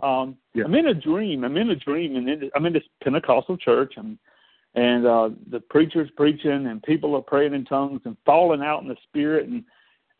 Um, 0.00 0.36
Yeah. 0.54 0.64
I'm 0.64 0.74
in 0.74 0.88
a 0.88 0.94
dream. 0.94 1.44
I'm 1.44 1.56
in 1.56 1.70
a 1.70 1.76
dream, 1.76 2.16
and 2.16 2.50
I'm 2.54 2.66
in 2.66 2.72
this 2.72 2.84
Pentecostal 3.02 3.56
church, 3.56 3.94
and 3.96 4.18
and 4.74 5.06
uh, 5.06 5.30
the 5.50 5.60
preacher's 5.60 6.10
preaching, 6.16 6.66
and 6.66 6.82
people 6.82 7.14
are 7.14 7.22
praying 7.22 7.54
in 7.54 7.64
tongues 7.64 8.00
and 8.04 8.16
falling 8.26 8.62
out 8.62 8.82
in 8.82 8.88
the 8.88 8.96
spirit, 9.08 9.48
and 9.48 9.64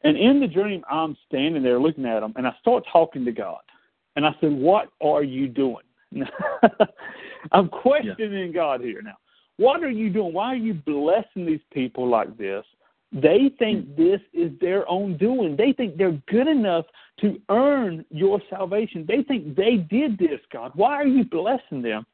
and 0.03 0.19
in 0.19 0.39
the 0.39 0.47
dream, 0.47 0.85
I'm 0.91 1.17
standing 1.27 1.63
there 1.63 1.81
looking 1.81 2.05
at 2.05 2.21
them, 2.21 2.35
and 2.37 2.47
I 2.47 2.55
start 2.61 2.85
talking 2.93 3.25
to 3.25 3.33
God, 3.33 3.61
and 4.17 4.27
I 4.27 4.35
said, 4.41 4.53
"What 4.53 4.91
are 5.01 5.23
you 5.23 5.49
doing?" 5.49 5.85
I'm 7.53 7.69
questioning 7.69 8.53
God 8.53 8.81
here 8.81 9.03
now. 9.03 9.17
What 9.57 9.83
are 9.83 9.91
you 9.91 10.11
doing? 10.11 10.33
Why 10.33 10.49
are 10.49 10.57
you 10.57 10.75
blessing 10.75 11.47
these 11.47 11.61
people 11.73 12.09
like 12.09 12.37
this? 12.37 12.65
They 13.13 13.51
think 13.59 13.97
this 13.97 14.21
is 14.33 14.51
their 14.61 14.89
own 14.89 15.17
doing. 15.17 15.57
They 15.57 15.73
think 15.73 15.97
they're 15.97 16.21
good 16.29 16.49
enough 16.49 16.85
to 17.21 17.41
earn 17.49 18.05
your 18.11 18.41
salvation. 18.51 19.05
They 19.07 19.23
think 19.23 19.55
they 19.55 19.77
did 19.77 20.19
this, 20.19 20.41
God. 20.53 20.73
Why 20.75 20.95
are 20.95 21.07
you 21.07 21.25
blessing 21.25 21.81
them? 21.81 22.05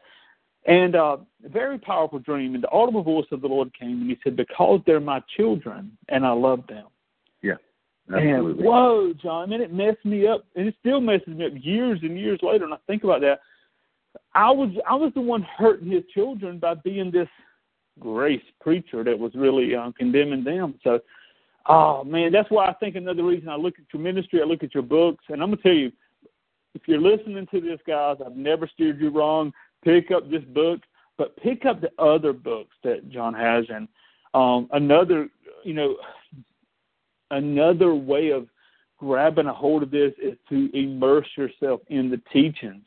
And 0.66 0.94
uh, 0.94 1.16
a 1.44 1.48
very 1.48 1.78
powerful 1.78 2.18
dream. 2.18 2.54
And 2.54 2.62
the 2.62 2.70
audible 2.70 3.02
voice 3.02 3.26
of 3.32 3.40
the 3.40 3.48
Lord 3.48 3.72
came 3.78 4.02
and 4.02 4.10
he 4.10 4.18
said, 4.22 4.36
Because 4.36 4.80
they're 4.86 5.00
my 5.00 5.22
children 5.36 5.96
and 6.08 6.26
I 6.26 6.32
love 6.32 6.66
them. 6.68 6.86
Yeah, 7.42 7.54
Absolutely. 8.12 8.64
And 8.64 8.68
whoa, 8.68 9.12
John, 9.22 9.52
and 9.52 9.62
it 9.62 9.72
messed 9.72 10.04
me 10.04 10.26
up, 10.26 10.44
and 10.56 10.66
it 10.66 10.74
still 10.80 11.00
messes 11.00 11.28
me 11.28 11.46
up 11.46 11.52
years 11.56 12.00
and 12.02 12.18
years 12.18 12.40
later. 12.42 12.64
And 12.64 12.74
I 12.74 12.78
think 12.86 13.04
about 13.04 13.20
that. 13.20 13.40
I 14.34 14.50
was 14.50 14.70
I 14.88 14.94
was 14.94 15.12
the 15.14 15.20
one 15.20 15.42
hurting 15.42 15.90
his 15.90 16.02
children 16.12 16.58
by 16.58 16.74
being 16.74 17.10
this 17.10 17.28
grace 18.00 18.42
preacher 18.60 19.04
that 19.04 19.18
was 19.18 19.32
really 19.34 19.74
uh, 19.76 19.92
condemning 19.96 20.42
them. 20.42 20.74
So, 20.82 20.98
oh 21.66 22.02
man, 22.02 22.32
that's 22.32 22.50
why 22.50 22.66
I 22.66 22.72
think 22.74 22.96
another 22.96 23.24
reason 23.24 23.48
I 23.48 23.56
look 23.56 23.74
at 23.78 23.84
your 23.92 24.02
ministry, 24.02 24.40
I 24.42 24.44
look 24.44 24.64
at 24.64 24.74
your 24.74 24.82
books, 24.82 25.24
and 25.28 25.40
I'm 25.40 25.50
gonna 25.50 25.62
tell 25.62 25.72
you, 25.72 25.92
if 26.74 26.82
you're 26.86 27.00
listening 27.00 27.46
to 27.52 27.60
this, 27.60 27.78
guys, 27.86 28.16
I've 28.24 28.36
never 28.36 28.68
steered 28.72 29.00
you 29.00 29.10
wrong. 29.10 29.52
Pick 29.84 30.10
up 30.10 30.30
this 30.30 30.44
book, 30.44 30.80
but 31.16 31.36
pick 31.36 31.64
up 31.64 31.80
the 31.80 31.90
other 31.98 32.32
books 32.32 32.74
that 32.84 33.10
John 33.10 33.34
has, 33.34 33.64
and 33.68 33.88
um, 34.34 34.68
another, 34.72 35.28
you 35.64 35.74
know, 35.74 35.96
another 37.30 37.94
way 37.94 38.30
of 38.30 38.46
grabbing 38.98 39.46
a 39.46 39.52
hold 39.52 39.82
of 39.82 39.90
this 39.90 40.12
is 40.22 40.36
to 40.50 40.70
immerse 40.78 41.26
yourself 41.36 41.80
in 41.88 42.10
the 42.10 42.20
teachings. 42.32 42.84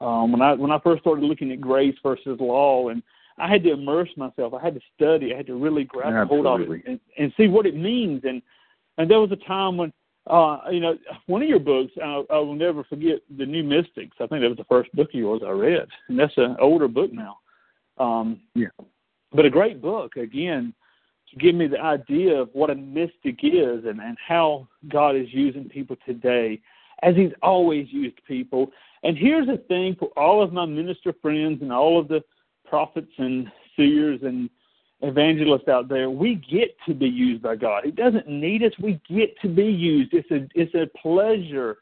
Um, 0.00 0.32
when 0.32 0.42
I 0.42 0.54
when 0.54 0.70
I 0.70 0.78
first 0.80 1.02
started 1.02 1.24
looking 1.24 1.50
at 1.52 1.60
grace 1.60 1.96
versus 2.02 2.38
law, 2.40 2.88
and 2.88 3.02
I 3.38 3.48
had 3.48 3.62
to 3.64 3.72
immerse 3.72 4.10
myself, 4.16 4.52
I 4.52 4.62
had 4.62 4.74
to 4.74 4.80
study, 4.94 5.32
I 5.32 5.36
had 5.38 5.46
to 5.46 5.56
really 5.56 5.84
grab 5.84 6.12
a 6.12 6.26
hold 6.26 6.46
of 6.46 6.60
it 6.60 6.82
and, 6.86 7.00
and 7.18 7.32
see 7.36 7.48
what 7.48 7.66
it 7.66 7.74
means. 7.74 8.22
And 8.24 8.42
and 8.98 9.10
there 9.10 9.20
was 9.20 9.32
a 9.32 9.48
time 9.48 9.76
when, 9.76 9.92
uh, 10.26 10.58
you 10.70 10.80
know, 10.80 10.96
one 11.26 11.42
of 11.42 11.48
your 11.48 11.58
books, 11.58 11.92
I, 12.02 12.24
I 12.30 12.38
will 12.38 12.54
never 12.54 12.82
forget, 12.84 13.18
the 13.36 13.44
New 13.44 13.62
Mystics. 13.62 14.16
I 14.20 14.26
think 14.26 14.42
that 14.42 14.48
was 14.48 14.56
the 14.56 14.64
first 14.64 14.92
book 14.94 15.08
of 15.08 15.14
yours 15.14 15.42
I 15.46 15.50
read, 15.50 15.86
and 16.08 16.18
that's 16.18 16.36
an 16.36 16.56
older 16.60 16.88
book 16.88 17.12
now. 17.12 17.38
Um, 17.98 18.40
Yeah. 18.54 18.68
but 19.32 19.44
a 19.44 19.50
great 19.50 19.80
book 19.82 20.16
again 20.16 20.74
to 21.30 21.36
give 21.36 21.54
me 21.54 21.66
the 21.66 21.80
idea 21.80 22.40
of 22.40 22.48
what 22.52 22.70
a 22.70 22.74
mystic 22.74 23.40
is 23.42 23.84
and, 23.84 24.00
and 24.00 24.16
how 24.26 24.66
God 24.88 25.14
is 25.14 25.32
using 25.32 25.68
people 25.68 25.96
today, 26.06 26.60
as 27.02 27.14
He's 27.14 27.32
always 27.42 27.92
used 27.92 28.16
people. 28.26 28.72
And 29.02 29.18
here's 29.18 29.46
the 29.46 29.58
thing 29.68 29.94
for 29.98 30.08
all 30.16 30.42
of 30.42 30.52
my 30.52 30.64
minister 30.64 31.14
friends 31.20 31.60
and 31.60 31.72
all 31.72 32.00
of 32.00 32.08
the 32.08 32.22
prophets 32.64 33.12
and 33.18 33.52
seers 33.76 34.20
and 34.22 34.48
evangelists 35.04 35.68
out 35.68 35.88
there, 35.88 36.10
we 36.10 36.34
get 36.34 36.76
to 36.86 36.94
be 36.94 37.06
used 37.06 37.42
by 37.42 37.56
God. 37.56 37.84
He 37.84 37.90
doesn't 37.90 38.28
need 38.28 38.62
us. 38.62 38.72
We 38.80 39.00
get 39.08 39.38
to 39.42 39.48
be 39.48 39.66
used. 39.66 40.12
It's 40.12 40.30
a 40.30 40.48
it's 40.54 40.74
a 40.74 40.86
pleasure. 40.98 41.78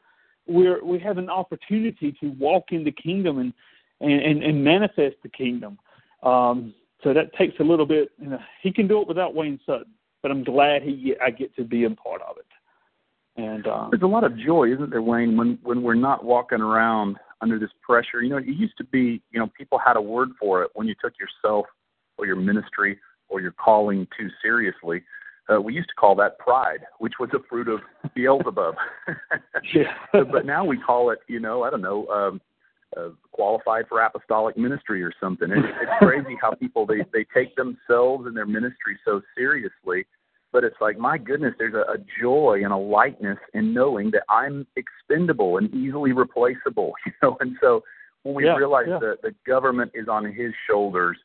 We're 0.47 0.83
we 0.83 0.99
have 0.99 1.17
an 1.17 1.29
opportunity 1.29 2.15
to 2.21 2.27
walk 2.31 2.71
in 2.71 2.83
the 2.83 2.91
kingdom 2.91 3.39
and 3.39 3.53
and, 4.01 4.43
and, 4.43 4.61
manifest 4.61 5.15
the 5.23 5.29
kingdom. 5.29 5.79
Um, 6.23 6.73
so 7.03 7.13
that 7.13 7.33
takes 7.37 7.57
a 7.61 7.63
little 7.63 7.85
bit. 7.85 8.09
You 8.19 8.31
know, 8.31 8.39
he 8.61 8.71
can 8.73 8.85
do 8.85 8.99
it 9.01 9.07
without 9.07 9.33
Wayne 9.33 9.59
Sutton, 9.65 9.93
but 10.21 10.29
I'm 10.29 10.43
glad 10.43 10.81
he 10.81 11.15
I 11.23 11.29
get 11.29 11.55
to 11.55 11.63
be 11.63 11.85
a 11.85 11.89
part 11.89 12.21
of 12.21 12.37
it. 12.37 12.45
And 13.41 13.65
um, 13.67 13.89
There's 13.91 14.03
a 14.03 14.07
lot 14.07 14.25
of 14.25 14.37
joy, 14.37 14.73
isn't 14.73 14.89
there, 14.89 15.01
Wayne, 15.01 15.37
when 15.37 15.57
when 15.63 15.81
we're 15.81 15.95
not 15.95 16.25
walking 16.25 16.59
around 16.59 17.17
under 17.41 17.59
this 17.59 17.71
pressure. 17.81 18.21
You 18.21 18.29
know, 18.29 18.37
it 18.37 18.47
used 18.47 18.77
to 18.77 18.83
be, 18.85 19.21
you 19.31 19.39
know, 19.39 19.49
people 19.57 19.77
had 19.77 19.97
a 19.97 20.01
word 20.01 20.29
for 20.39 20.63
it 20.63 20.71
when 20.73 20.87
you 20.87 20.95
took 21.01 21.13
yourself 21.19 21.65
or 22.17 22.25
your 22.25 22.35
ministry 22.35 22.97
or 23.33 23.41
your 23.41 23.51
calling 23.51 24.07
too 24.17 24.29
seriously. 24.41 25.03
Uh, 25.51 25.59
we 25.59 25.73
used 25.73 25.89
to 25.89 25.95
call 25.95 26.15
that 26.15 26.39
pride, 26.39 26.85
which 26.99 27.13
was 27.19 27.29
a 27.33 27.39
fruit 27.49 27.67
of 27.67 27.81
Beelzebub. 28.15 28.75
yeah, 29.73 29.93
but 30.31 30.45
now 30.45 30.63
we 30.63 30.77
call 30.77 31.09
it, 31.09 31.19
you 31.27 31.39
know, 31.39 31.63
I 31.63 31.69
don't 31.69 31.81
know, 31.81 32.07
um, 32.07 32.41
uh, 32.95 33.09
qualified 33.31 33.85
for 33.89 33.99
apostolic 34.01 34.55
ministry 34.55 35.03
or 35.03 35.11
something. 35.19 35.49
It, 35.51 35.57
it's 35.81 35.91
crazy 35.99 36.37
how 36.39 36.53
people 36.53 36.85
they 36.85 36.99
they 37.11 37.25
take 37.33 37.55
themselves 37.55 38.27
and 38.27 38.37
their 38.37 38.45
ministry 38.45 38.97
so 39.03 39.21
seriously, 39.35 40.05
but 40.51 40.63
it's 40.63 40.75
like 40.79 40.97
my 40.97 41.17
goodness, 41.17 41.55
there's 41.57 41.73
a, 41.73 41.91
a 41.91 41.97
joy 42.21 42.61
and 42.63 42.71
a 42.71 42.77
lightness 42.77 43.39
in 43.55 43.73
knowing 43.73 44.11
that 44.11 44.23
I'm 44.29 44.67
expendable 44.75 45.57
and 45.57 45.73
easily 45.73 46.11
replaceable, 46.11 46.93
you 47.05 47.11
know. 47.21 47.35
And 47.39 47.57
so 47.59 47.83
when 48.21 48.35
we 48.35 48.45
Yeah, 48.45 48.55
realize 48.55 48.85
yeah. 48.87 48.99
that 48.99 49.21
the 49.23 49.33
government 49.45 49.91
is 49.95 50.07
on 50.07 50.23
his 50.25 50.53
shoulders, 50.69 51.17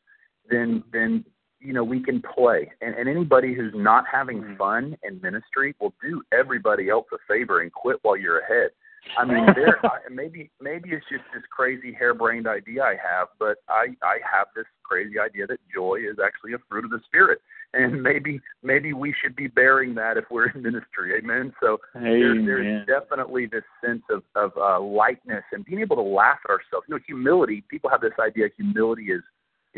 then 0.49 0.83
then 0.91 1.23
you 1.59 1.73
know 1.73 1.83
we 1.83 2.01
can 2.01 2.21
play. 2.21 2.71
And, 2.81 2.95
and 2.95 3.09
anybody 3.09 3.53
who's 3.53 3.73
not 3.75 4.05
having 4.11 4.41
Mhm. 4.41 4.57
fun 4.57 4.97
in 5.03 5.19
ministry 5.21 5.75
will 5.79 5.93
do 6.01 6.21
everybody 6.31 6.89
else 6.89 7.07
a 7.11 7.17
favor 7.27 7.61
and 7.61 7.71
quit 7.71 7.99
while 8.01 8.17
you're 8.17 8.39
ahead. 8.39 8.71
I 9.17 9.25
mean, 9.25 9.45
there 9.55 9.83
I, 9.85 9.99
maybe 10.09 10.51
maybe 10.61 10.89
it's 10.91 11.05
just 11.09 11.23
this 11.33 11.43
crazy 11.49 11.91
harebrained 11.93 12.47
idea 12.47 12.83
I 12.83 12.95
have, 12.95 13.29
but 13.39 13.57
I 13.67 13.95
I 14.03 14.17
have 14.29 14.47
this 14.55 14.65
crazy 14.83 15.19
idea 15.19 15.47
that 15.47 15.59
joy 15.73 15.99
is 16.09 16.17
actually 16.23 16.53
a 16.53 16.57
fruit 16.69 16.85
of 16.85 16.91
the 16.91 16.99
spirit, 17.05 17.41
and 17.73 18.01
maybe 18.09 18.41
maybe 18.63 18.93
we 18.93 19.13
should 19.21 19.35
be 19.35 19.47
bearing 19.47 19.95
that 19.95 20.17
if 20.17 20.25
we're 20.29 20.49
in 20.49 20.61
ministry. 20.61 21.15
Amen. 21.17 21.53
So 21.61 21.79
there, 21.93 22.35
there's 22.45 22.87
definitely 22.87 23.45
this 23.45 23.63
sense 23.83 24.03
of 24.09 24.23
of 24.35 24.51
uh, 24.57 24.79
lightness 24.79 25.43
and 25.53 25.65
being 25.65 25.81
able 25.81 25.95
to 25.95 26.01
laugh 26.01 26.39
at 26.45 26.51
ourselves. 26.51 26.85
You 26.87 26.95
know, 26.95 27.01
humility. 27.05 27.63
People 27.69 27.89
have 27.89 28.01
this 28.01 28.17
idea 28.19 28.47
humility 28.55 29.11
is, 29.11 29.23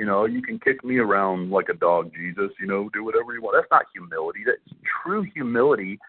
you 0.01 0.08
know, 0.08 0.25
you 0.25 0.41
can 0.41 0.58
kick 0.58 0.84
me 0.84 0.98
around 0.98 1.51
like 1.51 1.70
a 1.70 1.75
dog, 1.75 2.12
Jesus. 2.12 2.50
You 2.60 2.65
know, 2.65 2.89
do 2.91 3.03
whatever 3.03 3.36
you 3.36 3.41
want. 3.43 3.55
That's 3.55 3.70
not 3.70 3.86
humility. 3.93 4.39
That's 4.43 4.79
true 5.03 5.22
humility 5.22 6.00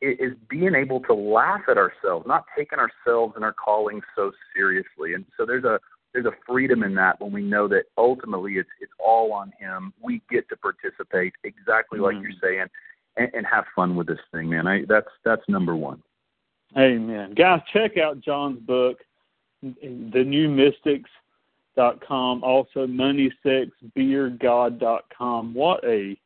is 0.00 0.32
being 0.50 0.74
able 0.74 0.98
to 1.02 1.14
laugh 1.14 1.60
at 1.70 1.78
ourselves, 1.78 2.26
not 2.26 2.44
taking 2.58 2.80
ourselves 2.80 3.34
and 3.36 3.44
our 3.44 3.52
calling 3.52 4.00
so 4.16 4.32
seriously. 4.52 5.14
And 5.14 5.24
so 5.36 5.46
there's 5.46 5.62
a 5.62 5.78
there's 6.12 6.26
a 6.26 6.32
freedom 6.44 6.82
in 6.82 6.96
that 6.96 7.20
when 7.20 7.30
we 7.30 7.40
know 7.40 7.68
that 7.68 7.84
ultimately 7.96 8.54
it's 8.54 8.68
it's 8.80 8.90
all 8.98 9.32
on 9.32 9.52
Him. 9.60 9.92
We 10.02 10.22
get 10.28 10.48
to 10.48 10.56
participate 10.56 11.34
exactly 11.44 12.00
like 12.00 12.16
Mhm. 12.16 12.22
you're 12.22 12.40
saying, 12.42 12.66
and, 13.16 13.30
and 13.32 13.46
have 13.46 13.66
fun 13.76 13.94
with 13.94 14.08
this 14.08 14.18
thing, 14.32 14.48
man. 14.50 14.66
I 14.66 14.86
that's 14.86 15.12
that's 15.24 15.48
number 15.48 15.76
one. 15.76 16.02
Amen. 16.76 17.32
Guys, 17.34 17.60
check 17.72 17.96
out 17.96 18.18
John's 18.18 18.58
book, 18.58 19.04
The 19.62 20.24
New 20.24 20.48
Mystics 20.48 21.10
dot 21.76 22.06
com. 22.06 22.42
Also, 22.42 22.86
Money, 22.86 23.32
Sex, 23.42 23.70
Beer, 23.94 24.30
God 24.30 24.78
dot 24.78 25.04
com. 25.16 25.54
What 25.54 25.84
a! 25.84 26.18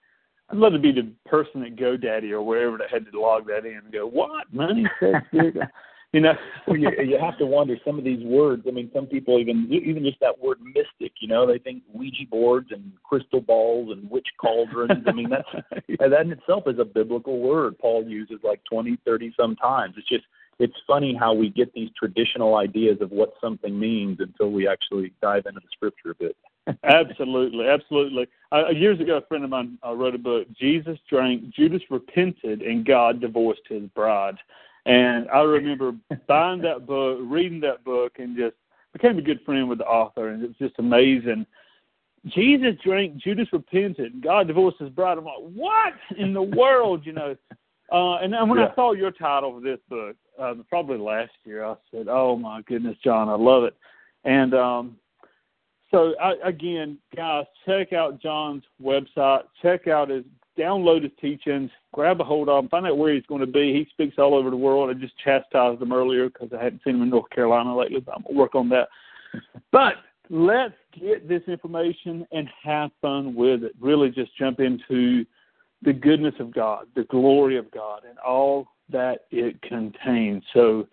I'd 0.48 0.56
love 0.56 0.72
to 0.72 0.78
be 0.78 0.92
the 0.92 1.12
person 1.26 1.64
at 1.64 1.76
GoDaddy 1.76 2.30
or 2.30 2.42
wherever 2.42 2.76
that 2.78 2.90
had 2.90 3.10
to 3.10 3.20
log 3.20 3.46
that 3.46 3.66
in 3.66 3.76
and 3.76 3.92
go, 3.92 4.06
what 4.06 4.52
money, 4.52 4.84
sex, 4.98 5.24
beer, 5.30 5.52
God? 5.52 5.68
you 6.12 6.20
know. 6.20 6.32
well, 6.66 6.76
you, 6.76 6.90
you 7.04 7.18
have 7.20 7.38
to 7.38 7.46
wonder 7.46 7.76
some 7.84 7.98
of 7.98 8.04
these 8.04 8.24
words. 8.24 8.64
I 8.66 8.72
mean, 8.72 8.90
some 8.92 9.06
people 9.06 9.38
even 9.38 9.68
even 9.70 10.04
just 10.04 10.18
that 10.20 10.40
word 10.40 10.58
mystic. 10.62 11.12
You 11.20 11.28
know, 11.28 11.46
they 11.46 11.58
think 11.58 11.82
Ouija 11.92 12.24
boards 12.30 12.68
and 12.70 12.92
crystal 13.04 13.40
balls 13.40 13.90
and 13.92 14.10
witch 14.10 14.26
cauldrons. 14.40 15.04
I 15.06 15.12
mean, 15.12 15.30
that's 15.30 15.48
that 15.98 16.20
in 16.20 16.32
itself 16.32 16.64
is 16.66 16.78
a 16.78 16.84
biblical 16.84 17.38
word. 17.38 17.78
Paul 17.78 18.04
uses 18.08 18.38
like 18.42 18.60
twenty, 18.64 18.98
thirty 19.04 19.32
some 19.38 19.56
times. 19.56 19.94
It's 19.96 20.08
just 20.08 20.24
it's 20.60 20.76
funny 20.86 21.14
how 21.18 21.32
we 21.32 21.48
get 21.48 21.72
these 21.72 21.90
traditional 21.98 22.56
ideas 22.56 22.98
of 23.00 23.10
what 23.10 23.32
something 23.40 23.78
means 23.78 24.18
until 24.20 24.50
we 24.50 24.68
actually 24.68 25.12
dive 25.22 25.46
into 25.46 25.60
the 25.60 25.68
scripture 25.72 26.10
a 26.10 26.14
bit. 26.14 26.36
absolutely, 26.84 27.66
absolutely. 27.66 28.28
Uh, 28.52 28.68
years 28.68 29.00
ago, 29.00 29.16
a 29.16 29.26
friend 29.26 29.42
of 29.42 29.50
mine 29.50 29.78
uh, 29.84 29.94
wrote 29.94 30.14
a 30.14 30.18
book. 30.18 30.46
Jesus 30.58 30.98
drank, 31.08 31.48
Judas 31.54 31.82
repented, 31.90 32.60
and 32.60 32.84
God 32.84 33.20
divorced 33.20 33.62
his 33.68 33.84
bride. 33.94 34.36
And 34.86 35.28
I 35.30 35.40
remember 35.40 35.92
buying 36.28 36.62
that 36.62 36.86
book, 36.86 37.20
reading 37.22 37.60
that 37.60 37.82
book, 37.82 38.12
and 38.18 38.36
just 38.36 38.56
became 38.92 39.18
a 39.18 39.22
good 39.22 39.40
friend 39.46 39.68
with 39.68 39.78
the 39.78 39.86
author. 39.86 40.28
And 40.28 40.42
it 40.42 40.48
was 40.48 40.56
just 40.58 40.78
amazing. 40.78 41.46
Jesus 42.26 42.74
drank, 42.84 43.16
Judas 43.16 43.48
repented, 43.50 44.22
God 44.22 44.46
divorced 44.46 44.78
his 44.78 44.90
bride. 44.90 45.16
I'm 45.16 45.24
like, 45.24 45.36
what 45.54 45.94
in 46.18 46.34
the 46.34 46.42
world, 46.42 47.06
you 47.06 47.12
know? 47.12 47.36
Uh, 47.92 48.18
and 48.18 48.32
then 48.32 48.48
when 48.48 48.60
I 48.60 48.72
saw 48.76 48.92
your 48.92 49.10
title 49.10 49.52
for 49.52 49.60
this 49.60 49.80
book, 49.88 50.14
uh, 50.40 50.54
probably 50.68 50.98
last 50.98 51.32
year, 51.44 51.64
I 51.64 51.74
said, 51.90 52.06
"Oh 52.08 52.36
my 52.36 52.62
goodness, 52.62 52.96
John, 53.04 53.28
I 53.28 53.34
love 53.34 53.64
it." 53.64 53.76
And 54.24 54.54
um, 54.54 54.96
so 55.90 56.14
I, 56.20 56.34
again, 56.44 56.98
guys, 57.14 57.46
check 57.66 57.92
out 57.92 58.20
John's 58.20 58.64
website. 58.82 59.42
Check 59.62 59.88
out 59.88 60.10
his 60.10 60.24
download 60.58 61.02
his 61.02 61.12
teachings, 61.20 61.70
grab 61.92 62.20
a 62.20 62.24
hold 62.24 62.48
of 62.48 62.62
him, 62.62 62.68
find 62.68 62.86
out 62.86 62.98
where 62.98 63.14
he's 63.14 63.26
going 63.26 63.40
to 63.40 63.46
be. 63.46 63.72
He 63.72 63.86
speaks 63.90 64.16
all 64.18 64.34
over 64.34 64.50
the 64.50 64.56
world. 64.56 64.90
I 64.90 64.94
just 64.94 65.14
chastised 65.24 65.80
him 65.80 65.92
earlier 65.92 66.28
because 66.28 66.50
I 66.52 66.62
hadn't 66.62 66.82
seen 66.84 66.96
him 66.96 67.02
in 67.02 67.10
North 67.10 67.30
Carolina 67.30 67.74
lately, 67.74 68.00
but 68.00 68.14
I'm 68.16 68.24
to 68.24 68.32
work 68.32 68.54
on 68.54 68.68
that. 68.70 68.88
but 69.72 69.94
let's 70.28 70.74
get 70.98 71.28
this 71.28 71.42
information 71.46 72.26
and 72.32 72.48
have 72.62 72.90
fun 73.00 73.34
with 73.34 73.64
it. 73.64 73.72
Really 73.80 74.10
just 74.10 74.36
jump 74.36 74.60
into 74.60 75.24
the 75.82 75.92
goodness 75.92 76.34
of 76.38 76.54
God, 76.54 76.86
the 76.94 77.04
glory 77.04 77.56
of 77.56 77.70
God, 77.70 78.02
and 78.08 78.18
all 78.18 78.66
that 78.92 79.26
it 79.30 79.60
contains. 79.62 80.42
So, 80.54 80.86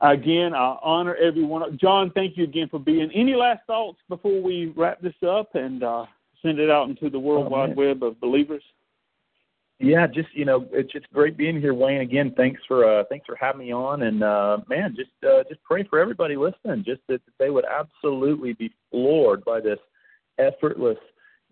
again, 0.00 0.54
I 0.54 0.76
honor 0.82 1.14
everyone. 1.16 1.78
John, 1.80 2.10
thank 2.14 2.36
you 2.36 2.44
again 2.44 2.68
for 2.70 2.78
being. 2.78 3.10
Any 3.14 3.34
last 3.34 3.60
thoughts 3.66 3.98
before 4.08 4.42
we 4.42 4.72
wrap 4.76 5.00
this 5.00 5.14
up 5.26 5.54
and 5.54 5.82
uh, 5.82 6.06
send 6.42 6.58
it 6.58 6.70
out 6.70 6.88
into 6.88 7.10
the 7.10 7.18
world 7.18 7.46
oh, 7.46 7.50
wide 7.50 7.76
web 7.76 8.02
of 8.02 8.20
believers? 8.20 8.62
Yeah, 9.80 10.06
just 10.06 10.28
you 10.32 10.44
know, 10.44 10.66
it's 10.72 10.92
just 10.92 11.12
great 11.12 11.36
being 11.36 11.60
here, 11.60 11.74
Wayne. 11.74 12.00
Again, 12.00 12.32
thanks 12.36 12.60
for 12.68 12.88
uh, 12.88 13.04
thanks 13.08 13.26
for 13.26 13.36
having 13.36 13.66
me 13.66 13.72
on, 13.72 14.02
and 14.02 14.22
uh, 14.22 14.58
man, 14.68 14.94
just 14.96 15.10
uh, 15.28 15.42
just 15.48 15.62
pray 15.64 15.82
for 15.82 15.98
everybody 15.98 16.36
listening, 16.36 16.84
just 16.86 17.00
that 17.08 17.20
they 17.38 17.50
would 17.50 17.64
absolutely 17.64 18.52
be 18.52 18.72
floored 18.90 19.44
by 19.44 19.60
this 19.60 19.80
effortless 20.38 20.98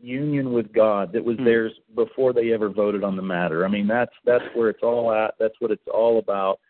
union 0.02 0.52
with 0.52 0.72
God 0.72 1.12
that 1.12 1.24
was 1.24 1.36
mm-hmm. 1.36 1.44
theirs 1.44 1.72
before 1.94 2.32
they 2.32 2.52
ever 2.52 2.68
voted 2.68 3.04
on 3.04 3.16
the 3.16 3.22
matter. 3.22 3.64
I 3.64 3.68
mean, 3.68 3.86
that's 3.86 4.12
that's 4.24 4.44
where 4.54 4.68
it's 4.68 4.82
all 4.82 5.12
at. 5.12 5.34
That's 5.38 5.54
what 5.60 5.70
it's 5.70 5.86
all 5.92 6.18
about. 6.18 6.60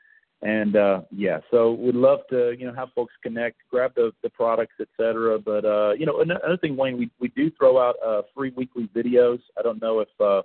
And 0.43 0.75
uh, 0.75 1.03
yeah, 1.13 1.39
so 1.53 1.73
we'd 1.73 1.95
love 1.95 2.21
to 2.31 2.55
you 2.59 2.67
know 2.67 2.75
have 2.75 2.89
folks 2.95 3.15
connect, 3.23 3.59
grab 3.71 3.93
the 3.95 4.13
the 4.23 4.31
products, 4.31 4.75
etc. 4.81 5.39
But 5.39 5.65
uh, 5.65 5.93
you 5.93 6.05
know, 6.05 6.21
another 6.21 6.57
thing, 6.61 6.77
Wayne, 6.77 6.99
we 6.99 7.11
we 7.21 7.29
do 7.29 7.51
throw 7.53 7.79
out 7.79 7.95
uh, 8.05 8.23
free 8.35 8.53
weekly 8.57 8.89
videos. 8.95 9.39
I 9.59 9.63
don't 9.63 9.81
know 9.81 10.01
if 10.01 10.09
uh, 10.21 10.43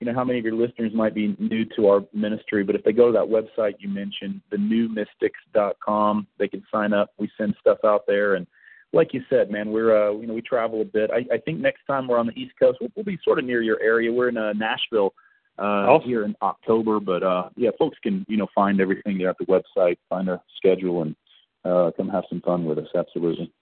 you 0.00 0.06
know 0.06 0.14
how 0.14 0.24
many 0.24 0.40
of 0.40 0.44
your 0.44 0.54
listeners 0.54 0.92
might 0.92 1.14
be 1.14 1.36
new 1.38 1.64
to 1.76 1.86
our 1.86 2.00
ministry, 2.12 2.64
but 2.64 2.74
if 2.74 2.82
they 2.82 2.92
go 2.92 3.06
to 3.06 3.12
that 3.12 3.20
website 3.28 3.74
you 3.78 3.88
mentioned, 3.88 4.40
thenewmystics.com, 4.52 6.26
they 6.38 6.48
can 6.48 6.64
sign 6.72 6.92
up. 6.92 7.12
We 7.16 7.30
send 7.38 7.54
stuff 7.60 7.78
out 7.84 8.08
there, 8.08 8.34
and 8.34 8.46
like 8.92 9.12
you 9.12 9.22
said, 9.28 9.50
man, 9.50 9.70
we're 9.70 10.08
uh, 10.08 10.12
you 10.12 10.26
know 10.26 10.34
we 10.34 10.42
travel 10.42 10.80
a 10.80 10.84
bit. 10.84 11.10
I, 11.10 11.26
I 11.34 11.38
think 11.38 11.60
next 11.60 11.80
time 11.86 12.08
we're 12.08 12.18
on 12.18 12.26
the 12.26 12.38
East 12.38 12.54
Coast, 12.58 12.78
we'll, 12.80 12.90
we'll 12.96 13.04
be 13.04 13.18
sort 13.22 13.38
of 13.38 13.44
near 13.44 13.62
your 13.62 13.80
area. 13.80 14.12
We're 14.12 14.28
in 14.28 14.36
uh, 14.36 14.52
Nashville 14.54 15.12
uh, 15.58 15.62
awesome. 15.62 16.08
here 16.08 16.24
in 16.24 16.34
October, 16.40 17.00
but 17.00 17.22
uh, 17.22 17.50
yeah, 17.56 17.70
folks 17.78 17.98
can 18.02 18.24
you 18.28 18.36
know 18.36 18.46
find 18.54 18.80
everything 18.80 19.18
there 19.18 19.30
at 19.30 19.36
the 19.38 19.46
website, 19.46 19.98
find 20.08 20.30
our 20.30 20.40
schedule, 20.56 21.02
and 21.02 21.16
uh, 21.64 21.90
come 21.96 22.08
have 22.08 22.24
some 22.28 22.40
fun 22.40 22.64
with 22.64 22.78
us. 22.78 22.88
Absolutely. 22.94 23.52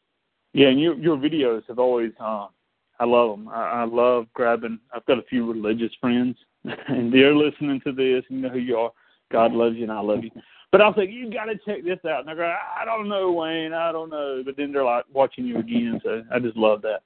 Yeah, 0.52 0.68
and 0.68 0.80
your 0.80 0.94
your 0.94 1.16
videos 1.16 1.62
have 1.68 1.78
always 1.78 2.12
uh, 2.20 2.46
I 3.00 3.04
love 3.04 3.30
them. 3.30 3.48
I, 3.48 3.82
I 3.82 3.84
love 3.84 4.26
grabbing. 4.34 4.78
I've 4.94 5.06
got 5.06 5.18
a 5.18 5.24
few 5.24 5.50
religious 5.50 5.92
friends, 6.00 6.36
and 6.64 7.12
they're 7.12 7.34
listening 7.34 7.80
to 7.84 7.92
this. 7.92 8.24
You 8.28 8.38
know 8.38 8.48
who 8.48 8.58
you 8.58 8.76
are. 8.76 8.92
God 9.32 9.52
loves 9.52 9.76
you, 9.76 9.82
and 9.82 9.92
I 9.92 10.00
love 10.00 10.22
you. 10.22 10.30
But 10.72 10.80
I'll 10.80 10.94
say 10.94 11.08
you 11.08 11.32
got 11.32 11.44
to 11.46 11.56
check 11.64 11.84
this 11.84 11.98
out. 12.08 12.20
And 12.20 12.30
I 12.30 12.34
go, 12.34 12.42
I 12.42 12.84
don't 12.84 13.08
know, 13.08 13.32
Wayne. 13.32 13.72
I 13.72 13.92
don't 13.92 14.10
know. 14.10 14.42
But 14.44 14.56
then 14.56 14.72
they're 14.72 14.84
like 14.84 15.04
watching 15.12 15.46
you 15.46 15.58
again. 15.58 16.00
So 16.04 16.22
I 16.32 16.38
just 16.38 16.56
love 16.56 16.82
that. 16.82 17.02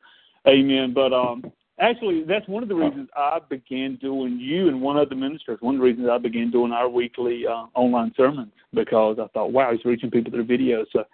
Amen. 0.48 0.92
But 0.94 1.12
um, 1.12 1.44
actually, 1.78 2.24
that's 2.24 2.48
one 2.48 2.62
of 2.62 2.68
the 2.68 2.74
reasons 2.74 3.08
I 3.16 3.38
began 3.48 3.96
doing 3.96 4.40
you 4.40 4.68
and 4.68 4.80
one 4.80 4.96
other 4.96 5.14
minister. 5.14 5.56
One 5.60 5.74
of 5.74 5.80
the 5.80 5.84
reasons 5.84 6.08
I 6.10 6.18
began 6.18 6.50
doing 6.50 6.72
our 6.72 6.88
weekly 6.88 7.46
uh, 7.46 7.66
online 7.74 8.12
sermons 8.16 8.52
because 8.72 9.18
I 9.20 9.26
thought, 9.28 9.52
wow, 9.52 9.70
he's 9.72 9.84
reaching 9.84 10.10
people 10.10 10.32
through 10.32 10.46
videos. 10.46 10.86
So 10.92 11.04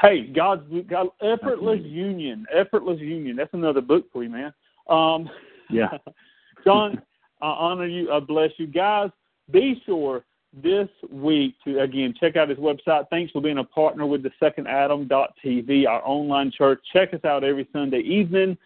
Hey, 0.00 0.26
God's 0.28 0.62
God, 0.88 1.08
effortless 1.20 1.80
union, 1.82 2.46
effortless 2.54 2.98
union. 3.00 3.36
That's 3.36 3.52
another 3.52 3.82
book 3.82 4.06
for 4.12 4.24
you, 4.24 4.30
man. 4.30 4.52
Um, 4.88 5.28
yeah, 5.68 5.90
John, 6.64 7.02
I 7.42 7.46
honor 7.46 7.86
you. 7.86 8.10
I 8.10 8.20
bless 8.20 8.50
you, 8.56 8.66
guys. 8.66 9.10
Be 9.50 9.82
sure 9.84 10.24
this 10.52 10.88
week 11.10 11.54
to 11.64 11.80
again 11.80 12.14
check 12.18 12.36
out 12.36 12.48
his 12.48 12.58
website. 12.58 13.08
Thanks 13.08 13.32
for 13.32 13.40
being 13.40 13.58
a 13.58 13.64
partner 13.64 14.06
with 14.06 14.22
the 14.22 14.30
Second 14.40 14.66
Adam 14.66 15.08
TV, 15.08 15.86
our 15.86 16.02
online 16.04 16.50
church. 16.50 16.80
Check 16.92 17.14
us 17.14 17.24
out 17.24 17.44
every 17.44 17.68
Sunday 17.72 18.00
evening. 18.00 18.56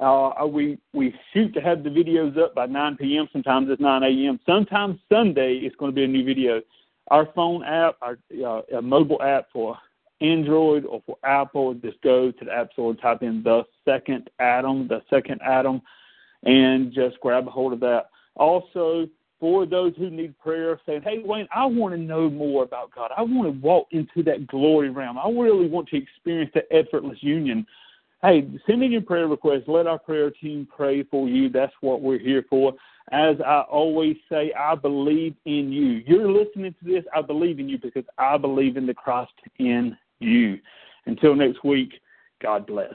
Uh, 0.00 0.46
we 0.46 0.78
we 0.92 1.14
shoot 1.32 1.54
to 1.54 1.60
have 1.60 1.84
the 1.84 1.90
videos 1.90 2.36
up 2.38 2.54
by 2.54 2.66
9 2.66 2.96
p.m. 2.96 3.28
Sometimes 3.32 3.68
it's 3.70 3.80
9 3.80 4.02
a.m. 4.02 4.40
Sometimes 4.44 4.98
Sunday 5.10 5.60
it's 5.62 5.76
going 5.76 5.90
to 5.90 5.94
be 5.94 6.04
a 6.04 6.08
new 6.08 6.24
video. 6.24 6.60
Our 7.08 7.28
phone 7.34 7.64
app, 7.64 7.96
our 8.02 8.18
uh, 8.44 8.80
mobile 8.80 9.22
app 9.22 9.46
for 9.52 9.76
Android 10.20 10.84
or 10.86 11.02
for 11.06 11.16
Apple, 11.24 11.74
just 11.74 12.00
go 12.02 12.30
to 12.30 12.44
the 12.44 12.52
App 12.52 12.72
Store 12.72 12.90
and 12.90 13.00
type 13.00 13.22
in 13.22 13.42
the 13.42 13.64
second 13.84 14.30
Adam, 14.38 14.88
the 14.88 15.02
second 15.10 15.40
Adam, 15.44 15.82
and 16.44 16.92
just 16.92 17.20
grab 17.20 17.46
a 17.46 17.50
hold 17.50 17.72
of 17.72 17.80
that. 17.80 18.06
Also, 18.36 19.08
for 19.42 19.66
those 19.66 19.92
who 19.96 20.08
need 20.08 20.38
prayer, 20.38 20.80
saying, 20.86 21.02
Hey, 21.02 21.18
Wayne, 21.24 21.48
I 21.52 21.66
want 21.66 21.96
to 21.96 22.00
know 22.00 22.30
more 22.30 22.62
about 22.62 22.94
God. 22.94 23.10
I 23.16 23.22
want 23.22 23.52
to 23.52 23.60
walk 23.60 23.88
into 23.90 24.22
that 24.22 24.46
glory 24.46 24.88
realm. 24.88 25.18
I 25.18 25.28
really 25.28 25.66
want 25.66 25.88
to 25.88 25.96
experience 25.96 26.52
that 26.54 26.66
effortless 26.70 27.18
union. 27.20 27.66
Hey, 28.22 28.48
send 28.68 28.84
in 28.84 28.92
your 28.92 29.00
prayer 29.00 29.26
request. 29.26 29.64
Let 29.66 29.88
our 29.88 29.98
prayer 29.98 30.30
team 30.30 30.68
pray 30.72 31.02
for 31.02 31.28
you. 31.28 31.48
That's 31.48 31.72
what 31.80 32.02
we're 32.02 32.20
here 32.20 32.44
for. 32.48 32.74
As 33.10 33.34
I 33.44 33.62
always 33.62 34.16
say, 34.30 34.52
I 34.56 34.76
believe 34.76 35.34
in 35.44 35.72
you. 35.72 36.04
You're 36.06 36.30
listening 36.30 36.72
to 36.78 36.92
this. 36.92 37.02
I 37.12 37.20
believe 37.20 37.58
in 37.58 37.68
you 37.68 37.78
because 37.78 38.04
I 38.18 38.38
believe 38.38 38.76
in 38.76 38.86
the 38.86 38.94
Christ 38.94 39.32
in 39.58 39.96
you. 40.20 40.60
Until 41.06 41.34
next 41.34 41.64
week, 41.64 41.94
God 42.40 42.64
bless. 42.64 42.94